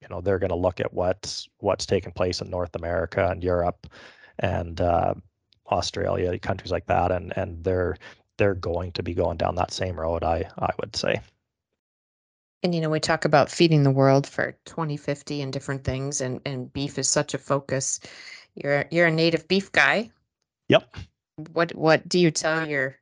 you 0.00 0.08
know 0.10 0.20
they're 0.20 0.40
going 0.40 0.50
to 0.50 0.56
look 0.56 0.80
at 0.80 0.92
what's 0.92 1.48
what's 1.58 1.86
taking 1.86 2.12
place 2.12 2.40
in 2.40 2.50
north 2.50 2.74
america 2.74 3.28
and 3.30 3.44
europe 3.44 3.86
and 4.40 4.80
uh, 4.80 5.14
Australia, 5.70 6.38
countries 6.38 6.72
like 6.72 6.86
that, 6.86 7.12
and 7.12 7.36
and 7.36 7.62
they're 7.64 7.96
they're 8.38 8.54
going 8.54 8.92
to 8.92 9.02
be 9.02 9.14
going 9.14 9.36
down 9.36 9.54
that 9.56 9.72
same 9.72 9.98
road. 9.98 10.24
I 10.24 10.44
I 10.58 10.70
would 10.80 10.96
say. 10.96 11.20
And 12.62 12.74
you 12.74 12.80
know, 12.80 12.90
we 12.90 13.00
talk 13.00 13.24
about 13.24 13.50
feeding 13.50 13.82
the 13.82 13.90
world 13.90 14.26
for 14.26 14.56
2050 14.66 15.42
and 15.42 15.52
different 15.52 15.84
things, 15.84 16.20
and 16.20 16.40
and 16.46 16.72
beef 16.72 16.98
is 16.98 17.08
such 17.08 17.34
a 17.34 17.38
focus. 17.38 18.00
You're 18.54 18.84
you're 18.90 19.06
a 19.06 19.12
native 19.12 19.48
beef 19.48 19.72
guy. 19.72 20.10
Yep. 20.68 20.96
What 21.52 21.74
what 21.74 22.08
do 22.08 22.18
you 22.18 22.30
tell 22.30 22.68
your 22.68 22.96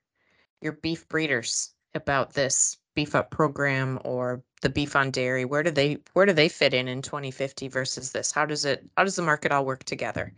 your 0.62 0.72
beef 0.72 1.08
breeders 1.08 1.74
about 1.94 2.34
this 2.34 2.78
beef 2.94 3.14
up 3.14 3.30
program 3.30 3.98
or 4.04 4.42
the 4.62 4.70
beef 4.70 4.96
on 4.96 5.10
dairy? 5.10 5.44
Where 5.44 5.62
do 5.62 5.70
they 5.70 5.98
where 6.12 6.26
do 6.26 6.32
they 6.32 6.48
fit 6.48 6.74
in 6.74 6.88
in 6.88 7.02
2050 7.02 7.68
versus 7.68 8.12
this? 8.12 8.32
How 8.32 8.46
does 8.46 8.64
it 8.64 8.88
how 8.96 9.04
does 9.04 9.16
the 9.16 9.22
market 9.22 9.52
all 9.52 9.64
work 9.64 9.84
together? 9.84 10.32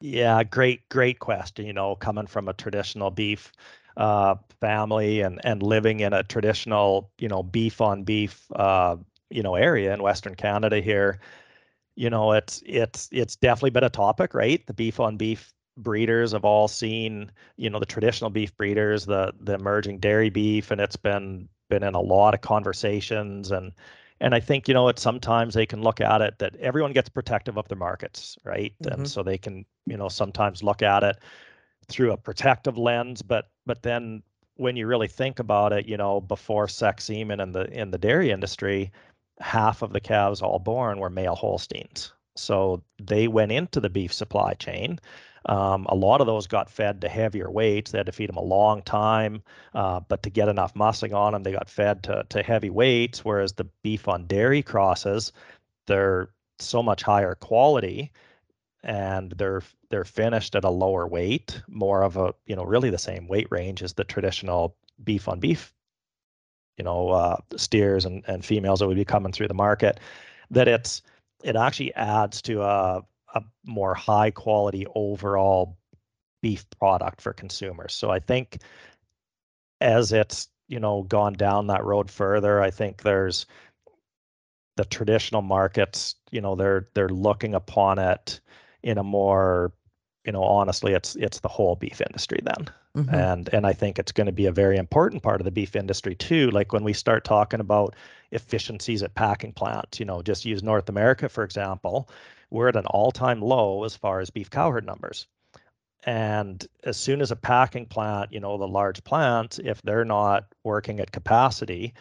Yeah, 0.00 0.42
great, 0.44 0.88
great 0.88 1.18
question. 1.18 1.66
You 1.66 1.72
know, 1.72 1.96
coming 1.96 2.26
from 2.26 2.48
a 2.48 2.52
traditional 2.52 3.10
beef 3.10 3.52
uh, 3.96 4.36
family 4.60 5.22
and 5.22 5.40
and 5.44 5.62
living 5.62 6.00
in 6.00 6.12
a 6.12 6.22
traditional, 6.22 7.10
you 7.18 7.28
know, 7.28 7.42
beef 7.42 7.80
on 7.80 8.04
beef, 8.04 8.44
uh, 8.54 8.96
you 9.30 9.42
know, 9.42 9.54
area 9.54 9.94
in 9.94 10.02
Western 10.02 10.34
Canada 10.34 10.80
here, 10.80 11.18
you 11.96 12.10
know, 12.10 12.32
it's 12.32 12.62
it's 12.66 13.08
it's 13.12 13.36
definitely 13.36 13.70
been 13.70 13.84
a 13.84 13.90
topic, 13.90 14.34
right? 14.34 14.66
The 14.66 14.74
beef 14.74 15.00
on 15.00 15.16
beef 15.18 15.52
breeders 15.78 16.32
have 16.32 16.44
all 16.44 16.68
seen, 16.68 17.32
you 17.56 17.70
know, 17.70 17.80
the 17.80 17.86
traditional 17.86 18.30
beef 18.30 18.56
breeders, 18.56 19.06
the 19.06 19.32
the 19.40 19.54
emerging 19.54 20.00
dairy 20.00 20.30
beef, 20.30 20.70
and 20.72 20.80
it's 20.80 20.96
been 20.96 21.48
been 21.70 21.84
in 21.84 21.94
a 21.94 22.00
lot 22.00 22.34
of 22.34 22.40
conversations 22.42 23.50
and 23.52 23.72
and 24.20 24.34
I 24.34 24.40
think 24.40 24.68
you 24.68 24.74
know 24.74 24.88
it 24.88 24.98
sometimes 24.98 25.54
they 25.54 25.66
can 25.66 25.82
look 25.82 26.00
at 26.00 26.20
it 26.20 26.38
that 26.38 26.56
everyone 26.56 26.92
gets 26.92 27.08
protective 27.08 27.56
of 27.56 27.68
their 27.68 27.78
markets, 27.78 28.38
right? 28.44 28.74
Mm-hmm. 28.82 29.00
And 29.00 29.08
so 29.08 29.22
they 29.22 29.38
can 29.38 29.64
you 29.86 29.96
know 29.96 30.08
sometimes 30.08 30.62
look 30.62 30.82
at 30.82 31.02
it 31.02 31.18
through 31.88 32.12
a 32.12 32.16
protective 32.16 32.78
lens, 32.78 33.22
but 33.22 33.50
but 33.66 33.82
then 33.82 34.22
when 34.56 34.76
you 34.76 34.86
really 34.86 35.08
think 35.08 35.38
about 35.38 35.72
it, 35.72 35.86
you 35.86 35.96
know, 35.96 36.20
before 36.20 36.66
sex 36.68 37.04
semen 37.04 37.40
in 37.40 37.52
the 37.52 37.70
in 37.70 37.90
the 37.90 37.98
dairy 37.98 38.30
industry, 38.30 38.90
half 39.40 39.82
of 39.82 39.92
the 39.92 40.00
calves 40.00 40.42
all 40.42 40.58
born 40.58 40.98
were 40.98 41.10
male 41.10 41.36
Holsteins. 41.36 42.12
So 42.36 42.82
they 43.00 43.28
went 43.28 43.52
into 43.52 43.80
the 43.80 43.90
beef 43.90 44.12
supply 44.12 44.54
chain 44.54 44.98
um, 45.46 45.86
a 45.88 45.94
lot 45.94 46.20
of 46.20 46.26
those 46.26 46.46
got 46.46 46.70
fed 46.70 47.00
to 47.00 47.08
heavier 47.08 47.50
weights. 47.50 47.90
They 47.90 47.98
had 47.98 48.06
to 48.06 48.12
feed 48.12 48.28
them 48.28 48.36
a 48.36 48.42
long 48.42 48.82
time, 48.82 49.42
uh, 49.74 50.00
but 50.00 50.22
to 50.24 50.30
get 50.30 50.48
enough 50.48 50.74
muscling 50.74 51.14
on 51.14 51.32
them, 51.32 51.42
they 51.42 51.52
got 51.52 51.70
fed 51.70 52.02
to, 52.04 52.24
to 52.28 52.42
heavy 52.42 52.70
weights. 52.70 53.24
Whereas 53.24 53.52
the 53.52 53.68
beef 53.82 54.08
on 54.08 54.26
dairy 54.26 54.62
crosses, 54.62 55.32
they're 55.86 56.30
so 56.58 56.82
much 56.82 57.02
higher 57.02 57.34
quality 57.34 58.12
and 58.86 59.32
they're 59.32 59.62
they're 59.90 60.04
finished 60.04 60.54
at 60.54 60.64
a 60.64 60.70
lower 60.70 61.06
weight, 61.06 61.60
more 61.68 62.02
of 62.02 62.16
a 62.16 62.32
you 62.46 62.56
know 62.56 62.64
really 62.64 62.88
the 62.88 62.98
same 62.98 63.26
weight 63.26 63.48
range 63.50 63.82
as 63.82 63.94
the 63.94 64.04
traditional 64.04 64.76
beef 65.02 65.28
on 65.28 65.40
beef, 65.40 65.74
you 66.78 66.84
know 66.84 67.10
uh, 67.10 67.36
steers 67.56 68.04
and, 68.04 68.24
and 68.28 68.44
females 68.44 68.78
that 68.78 68.86
would 68.86 68.96
be 68.96 69.04
coming 69.04 69.32
through 69.32 69.48
the 69.48 69.54
market. 69.54 69.98
That 70.50 70.68
it's 70.68 71.02
it 71.42 71.56
actually 71.56 71.94
adds 71.94 72.40
to 72.42 72.62
a 72.62 73.02
a 73.36 73.42
more 73.64 73.94
high 73.94 74.30
quality 74.30 74.86
overall 74.94 75.78
beef 76.42 76.64
product 76.78 77.20
for 77.20 77.32
consumers. 77.32 77.94
So 77.94 78.10
I 78.10 78.18
think 78.18 78.58
as 79.80 80.12
it's 80.12 80.48
you 80.68 80.80
know, 80.80 81.04
gone 81.04 81.34
down 81.34 81.66
that 81.68 81.84
road 81.84 82.10
further. 82.10 82.60
I 82.62 82.70
think 82.70 83.02
there's 83.02 83.46
the 84.76 84.84
traditional 84.84 85.42
markets, 85.42 86.16
you 86.30 86.40
know, 86.40 86.54
they're 86.54 86.88
they're 86.94 87.08
looking 87.08 87.54
upon 87.54 87.98
it 87.98 88.40
in 88.82 88.98
a 88.98 89.02
more, 89.02 89.72
you 90.24 90.32
know, 90.32 90.42
honestly, 90.42 90.92
it's 90.92 91.16
it's 91.16 91.40
the 91.40 91.48
whole 91.48 91.76
beef 91.76 92.00
industry 92.00 92.40
then. 92.42 92.68
Mhm. 92.96 93.26
And 93.28 93.48
and 93.52 93.66
I 93.66 93.72
think 93.72 93.98
it's 93.98 94.12
going 94.12 94.26
to 94.26 94.32
be 94.32 94.46
a 94.46 94.52
very 94.52 94.76
important 94.78 95.22
part 95.22 95.40
of 95.40 95.44
the 95.44 95.50
beef 95.52 95.76
industry 95.76 96.14
too. 96.14 96.50
Like 96.50 96.72
when 96.72 96.84
we 96.84 96.92
start 96.92 97.24
talking 97.24 97.60
about 97.60 97.94
efficiencies 98.32 99.02
at 99.02 99.14
packing 99.14 99.52
plants, 99.52 100.00
you 100.00 100.06
know, 100.06 100.22
just 100.22 100.44
use 100.44 100.62
North 100.62 100.88
America 100.88 101.28
for 101.28 101.44
example, 101.44 102.08
we're 102.50 102.68
at 102.68 102.76
an 102.76 102.86
all-time 102.86 103.40
low 103.42 103.84
as 103.84 103.96
far 103.96 104.20
as 104.20 104.30
beef 104.30 104.50
cow 104.50 104.70
herd 104.70 104.86
numbers. 104.86 105.26
And 106.04 106.66
as 106.84 106.96
soon 106.98 107.20
as 107.22 107.30
a 107.32 107.36
packing 107.36 107.86
plant, 107.86 108.32
you 108.32 108.40
know, 108.40 108.58
the 108.58 108.68
large 108.68 109.04
plants, 109.04 109.58
if 109.60 109.82
they're 109.82 110.04
not 110.06 110.46
working 110.64 111.00
at 111.00 111.12
capacity, 111.12 111.94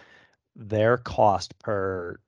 their 0.55 0.97
cost 0.97 1.57
per 1.59 2.19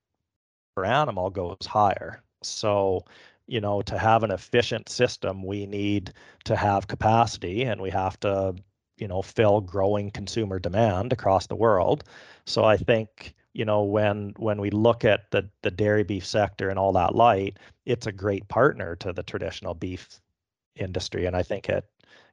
per 0.75 0.85
animal 0.85 1.29
goes 1.29 1.65
higher. 1.65 2.23
So, 2.43 3.03
you 3.47 3.61
know, 3.61 3.81
to 3.83 3.97
have 3.97 4.23
an 4.23 4.31
efficient 4.31 4.89
system, 4.89 5.43
we 5.43 5.65
need 5.65 6.13
to 6.43 6.55
have 6.55 6.87
capacity 6.87 7.63
and 7.63 7.81
we 7.81 7.89
have 7.89 8.19
to, 8.19 8.55
you 8.97 9.07
know, 9.07 9.21
fill 9.21 9.61
growing 9.61 10.11
consumer 10.11 10.59
demand 10.59 11.13
across 11.13 11.47
the 11.47 11.55
world. 11.55 12.03
So 12.45 12.63
I 12.65 12.77
think, 12.77 13.33
you 13.53 13.65
know, 13.65 13.83
when 13.83 14.33
when 14.37 14.59
we 14.59 14.69
look 14.69 15.05
at 15.05 15.31
the 15.31 15.49
the 15.63 15.71
dairy 15.71 16.03
beef 16.03 16.25
sector 16.25 16.69
and 16.69 16.77
all 16.77 16.93
that 16.93 17.15
light, 17.15 17.57
it's 17.85 18.07
a 18.07 18.11
great 18.11 18.47
partner 18.49 18.95
to 18.97 19.13
the 19.13 19.23
traditional 19.23 19.73
beef 19.73 20.19
industry. 20.75 21.25
And 21.25 21.35
I 21.35 21.43
think 21.43 21.69
it 21.69 21.85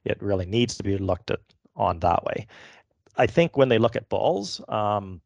it 0.03 0.21
really 0.21 0.45
needs 0.45 0.77
to 0.77 0.83
be 0.83 0.97
looked 0.97 1.31
at 1.31 1.39
on 1.75 1.99
that 1.99 2.23
way. 2.25 2.47
I 3.17 3.27
think 3.27 3.57
when 3.57 3.69
they 3.69 3.77
look 3.77 3.95
at 3.95 4.09
bulls, 4.09 4.61
um, 4.67 5.21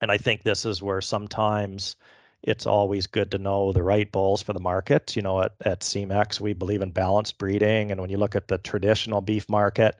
and 0.00 0.10
I 0.10 0.18
think 0.18 0.42
this 0.42 0.64
is 0.64 0.82
where 0.82 1.00
sometimes 1.00 1.96
it's 2.42 2.66
always 2.66 3.06
good 3.06 3.30
to 3.30 3.38
know 3.38 3.72
the 3.72 3.82
right 3.82 4.10
bulls 4.10 4.42
for 4.42 4.52
the 4.52 4.60
market. 4.60 5.14
You 5.14 5.22
know, 5.22 5.42
at, 5.42 5.52
at 5.64 5.80
Semex, 5.80 6.40
we 6.40 6.52
believe 6.52 6.82
in 6.82 6.90
balanced 6.90 7.38
breeding. 7.38 7.90
And 7.90 8.00
when 8.00 8.10
you 8.10 8.16
look 8.16 8.34
at 8.34 8.48
the 8.48 8.58
traditional 8.58 9.20
beef 9.20 9.48
market, 9.48 9.96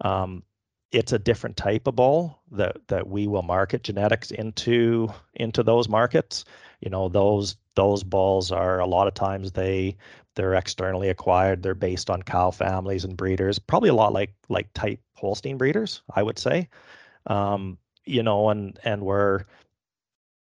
um, 0.00 0.42
it's 0.90 1.12
a 1.12 1.18
different 1.18 1.56
type 1.56 1.86
of 1.86 1.96
bull 1.96 2.40
that 2.52 2.76
that 2.88 3.08
we 3.08 3.26
will 3.26 3.42
market 3.42 3.82
genetics 3.82 4.30
into 4.30 5.08
into 5.34 5.62
those 5.62 5.88
markets. 5.88 6.44
You 6.80 6.90
know, 6.90 7.08
those 7.08 7.56
those 7.74 8.04
bulls 8.04 8.52
are 8.52 8.78
a 8.78 8.86
lot 8.86 9.08
of 9.08 9.14
times 9.14 9.52
they 9.52 9.96
they're 10.34 10.54
externally 10.54 11.08
acquired. 11.08 11.62
They're 11.62 11.74
based 11.74 12.10
on 12.10 12.22
cow 12.22 12.50
families 12.50 13.04
and 13.04 13.16
breeders, 13.16 13.58
probably 13.58 13.88
a 13.88 13.94
lot 13.94 14.12
like 14.12 14.34
like 14.48 14.72
type 14.74 15.00
Holstein 15.14 15.58
breeders, 15.58 16.02
I 16.14 16.22
would 16.22 16.38
say. 16.38 16.68
Um, 17.26 17.78
you 18.04 18.22
know, 18.22 18.50
and 18.50 18.78
and 18.84 19.02
we're 19.02 19.44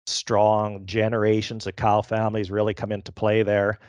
strong 0.07 0.85
generations 0.85 1.67
of 1.67 1.75
cow 1.75 2.01
families 2.01 2.51
really 2.51 2.73
come 2.73 2.91
into 2.91 3.11
play 3.11 3.43
there. 3.43 3.79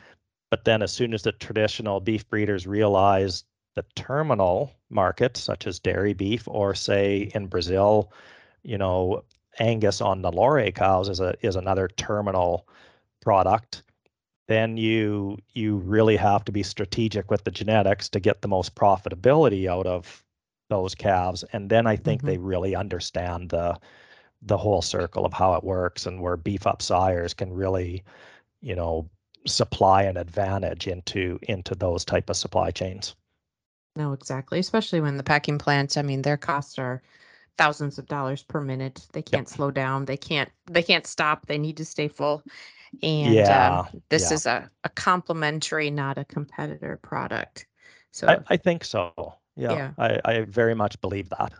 But 0.51 0.65
then, 0.65 0.81
as 0.81 0.91
soon 0.91 1.13
as 1.13 1.23
the 1.23 1.31
traditional 1.33 1.99
beef 1.99 2.27
breeders 2.29 2.67
realize 2.67 3.45
the 3.75 3.85
terminal 3.95 4.71
market, 4.89 5.37
such 5.37 5.67
as 5.67 5.79
dairy 5.79 6.13
beef, 6.13 6.47
or 6.47 6.73
say 6.75 7.31
in 7.35 7.47
Brazil, 7.47 8.11
you 8.63 8.77
know, 8.77 9.23
Angus 9.59 10.01
on 10.01 10.21
Nelore 10.21 10.71
cows 10.73 11.09
is 11.09 11.19
a 11.21 11.35
is 11.41 11.55
another 11.55 11.87
terminal 11.89 12.67
product. 13.21 13.83
Then 14.47 14.77
you 14.77 15.37
you 15.53 15.77
really 15.77 16.15
have 16.17 16.45
to 16.45 16.51
be 16.51 16.63
strategic 16.63 17.29
with 17.31 17.43
the 17.43 17.51
genetics 17.51 18.09
to 18.09 18.19
get 18.19 18.41
the 18.41 18.47
most 18.47 18.75
profitability 18.75 19.67
out 19.67 19.87
of 19.87 20.23
those 20.69 20.95
calves. 20.95 21.43
And 21.53 21.69
then 21.69 21.87
I 21.87 21.95
think 21.95 22.23
Mhm. 22.23 22.25
they 22.25 22.37
really 22.39 22.75
understand 22.75 23.49
the 23.49 23.79
the 24.45 24.57
whole 24.57 24.81
circle 24.81 25.25
of 25.25 25.33
how 25.33 25.53
it 25.55 25.63
works 25.63 26.05
and 26.05 26.21
where 26.21 26.37
beef 26.37 26.67
up 26.67 26.81
sires 26.81 27.33
can 27.33 27.53
really, 27.53 28.03
you 28.61 28.75
know, 28.75 29.09
supply 29.47 30.03
an 30.03 30.17
advantage 30.17 30.87
into 30.87 31.39
into 31.43 31.75
those 31.75 32.05
type 32.05 32.29
of 32.29 32.37
supply 32.37 32.71
chains. 32.71 33.15
No, 33.95 34.13
exactly. 34.13 34.59
Especially 34.59 34.99
when 35.01 35.17
the 35.17 35.23
packing 35.23 35.57
plants, 35.57 35.97
I 35.97 36.01
mean, 36.01 36.21
their 36.21 36.37
costs 36.37 36.77
are 36.79 37.01
thousands 37.57 37.97
of 37.99 38.07
dollars 38.07 38.43
per 38.43 38.61
minute. 38.61 39.07
They 39.13 39.21
can't 39.21 39.49
slow 39.49 39.71
down. 39.71 40.05
They 40.05 40.17
can't 40.17 40.51
they 40.67 40.83
can't 40.83 41.07
stop. 41.07 41.45
They 41.47 41.57
need 41.57 41.77
to 41.77 41.85
stay 41.85 42.07
full. 42.09 42.43
And 43.03 43.35
Yeah, 43.35 43.79
um, 43.79 44.01
this 44.09 44.23
yeah. 44.23 44.35
is 44.35 44.45
a, 44.45 44.71
a 44.83 44.89
complementary, 44.89 45.91
not 45.91 46.17
a 46.17 46.25
competitor 46.25 46.97
product. 46.97 47.67
So 48.11 48.27
I, 48.27 48.37
I 48.47 48.57
think 48.57 48.83
so. 48.83 49.35
Yeah, 49.55 49.73
Yeah. 49.73 49.93
I, 49.97 50.19
I 50.25 50.41
very 50.41 50.75
much 50.75 50.99
believe 51.01 51.29
that. 51.29 51.53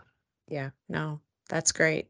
yeah, 0.48 0.70
no, 0.88 1.20
that's 1.48 1.72
great. 1.72 2.08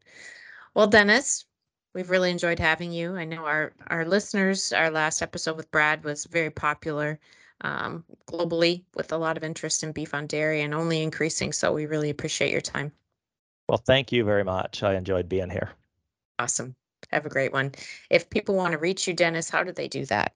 Well, 0.76 0.86
Dennis, 0.86 1.46
we've 1.94 2.10
really 2.10 2.30
enjoyed 2.30 2.58
having 2.58 2.92
you. 2.92 3.16
I 3.16 3.24
know 3.24 3.46
our 3.46 3.72
our 3.86 4.04
listeners, 4.04 4.74
our 4.74 4.90
last 4.90 5.22
episode 5.22 5.56
with 5.56 5.70
Brad 5.70 6.04
was 6.04 6.26
very 6.26 6.50
popular 6.50 7.18
um, 7.62 8.04
globally 8.26 8.84
with 8.94 9.10
a 9.10 9.16
lot 9.16 9.38
of 9.38 9.42
interest 9.42 9.82
in 9.82 9.92
beef 9.92 10.12
on 10.12 10.26
dairy 10.26 10.60
and 10.60 10.74
only 10.74 11.02
increasing. 11.02 11.54
So 11.54 11.72
we 11.72 11.86
really 11.86 12.10
appreciate 12.10 12.52
your 12.52 12.60
time. 12.60 12.92
Well, 13.70 13.78
thank 13.78 14.12
you 14.12 14.22
very 14.22 14.44
much. 14.44 14.82
I 14.82 14.96
enjoyed 14.96 15.30
being 15.30 15.48
here. 15.48 15.70
Awesome. 16.38 16.76
Have 17.10 17.24
a 17.24 17.30
great 17.30 17.54
one. 17.54 17.72
If 18.10 18.28
people 18.28 18.54
want 18.54 18.72
to 18.72 18.78
reach 18.78 19.08
you, 19.08 19.14
Dennis, 19.14 19.48
how 19.48 19.64
do 19.64 19.72
they 19.72 19.88
do 19.88 20.04
that? 20.04 20.34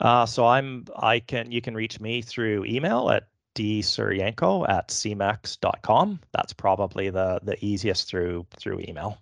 Uh, 0.00 0.24
so 0.24 0.46
I'm 0.46 0.86
I 0.96 1.20
can 1.20 1.52
you 1.52 1.60
can 1.60 1.74
reach 1.74 2.00
me 2.00 2.22
through 2.22 2.64
email 2.64 3.10
at 3.10 3.28
dserhienko 3.54 4.66
at 4.66 4.88
semex.com. 4.88 6.20
That's 6.32 6.54
probably 6.54 7.10
the 7.10 7.40
the 7.42 7.62
easiest 7.62 8.08
through 8.08 8.46
through 8.58 8.80
email. 8.88 9.18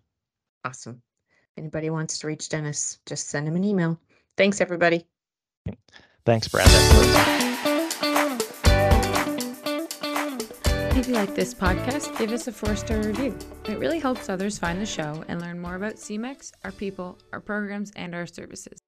Awesome. 0.65 1.03
If 1.29 1.59
anybody 1.59 1.91
wants 1.91 2.19
to 2.19 2.27
reach 2.27 2.49
Dennis, 2.49 2.99
just 3.07 3.29
send 3.29 3.47
him 3.47 3.57
an 3.57 3.65
email. 3.65 3.99
Thanks, 4.37 4.61
everybody. 4.61 5.07
Thanks, 6.25 6.49
Brandon. 6.49 6.75
If 10.97 11.09
you 11.09 11.15
like 11.15 11.35
this 11.35 11.53
podcast, 11.53 12.17
give 12.19 12.33
us 12.33 12.49
a 12.49 12.53
four 12.53 12.77
star 12.77 12.99
review. 12.99 13.37
It 13.67 13.79
really 13.79 13.99
helps 13.99 14.29
others 14.29 14.59
find 14.59 14.81
the 14.81 14.87
show 14.87 15.23
and 15.29 15.41
learn 15.41 15.61
more 15.61 15.75
about 15.75 15.97
Semex, 15.97 16.53
our 16.65 16.73
people, 16.73 17.19
our 17.33 17.41
programs, 17.41 17.93
and 17.95 18.15
our 18.15 18.27
services. 18.27 18.79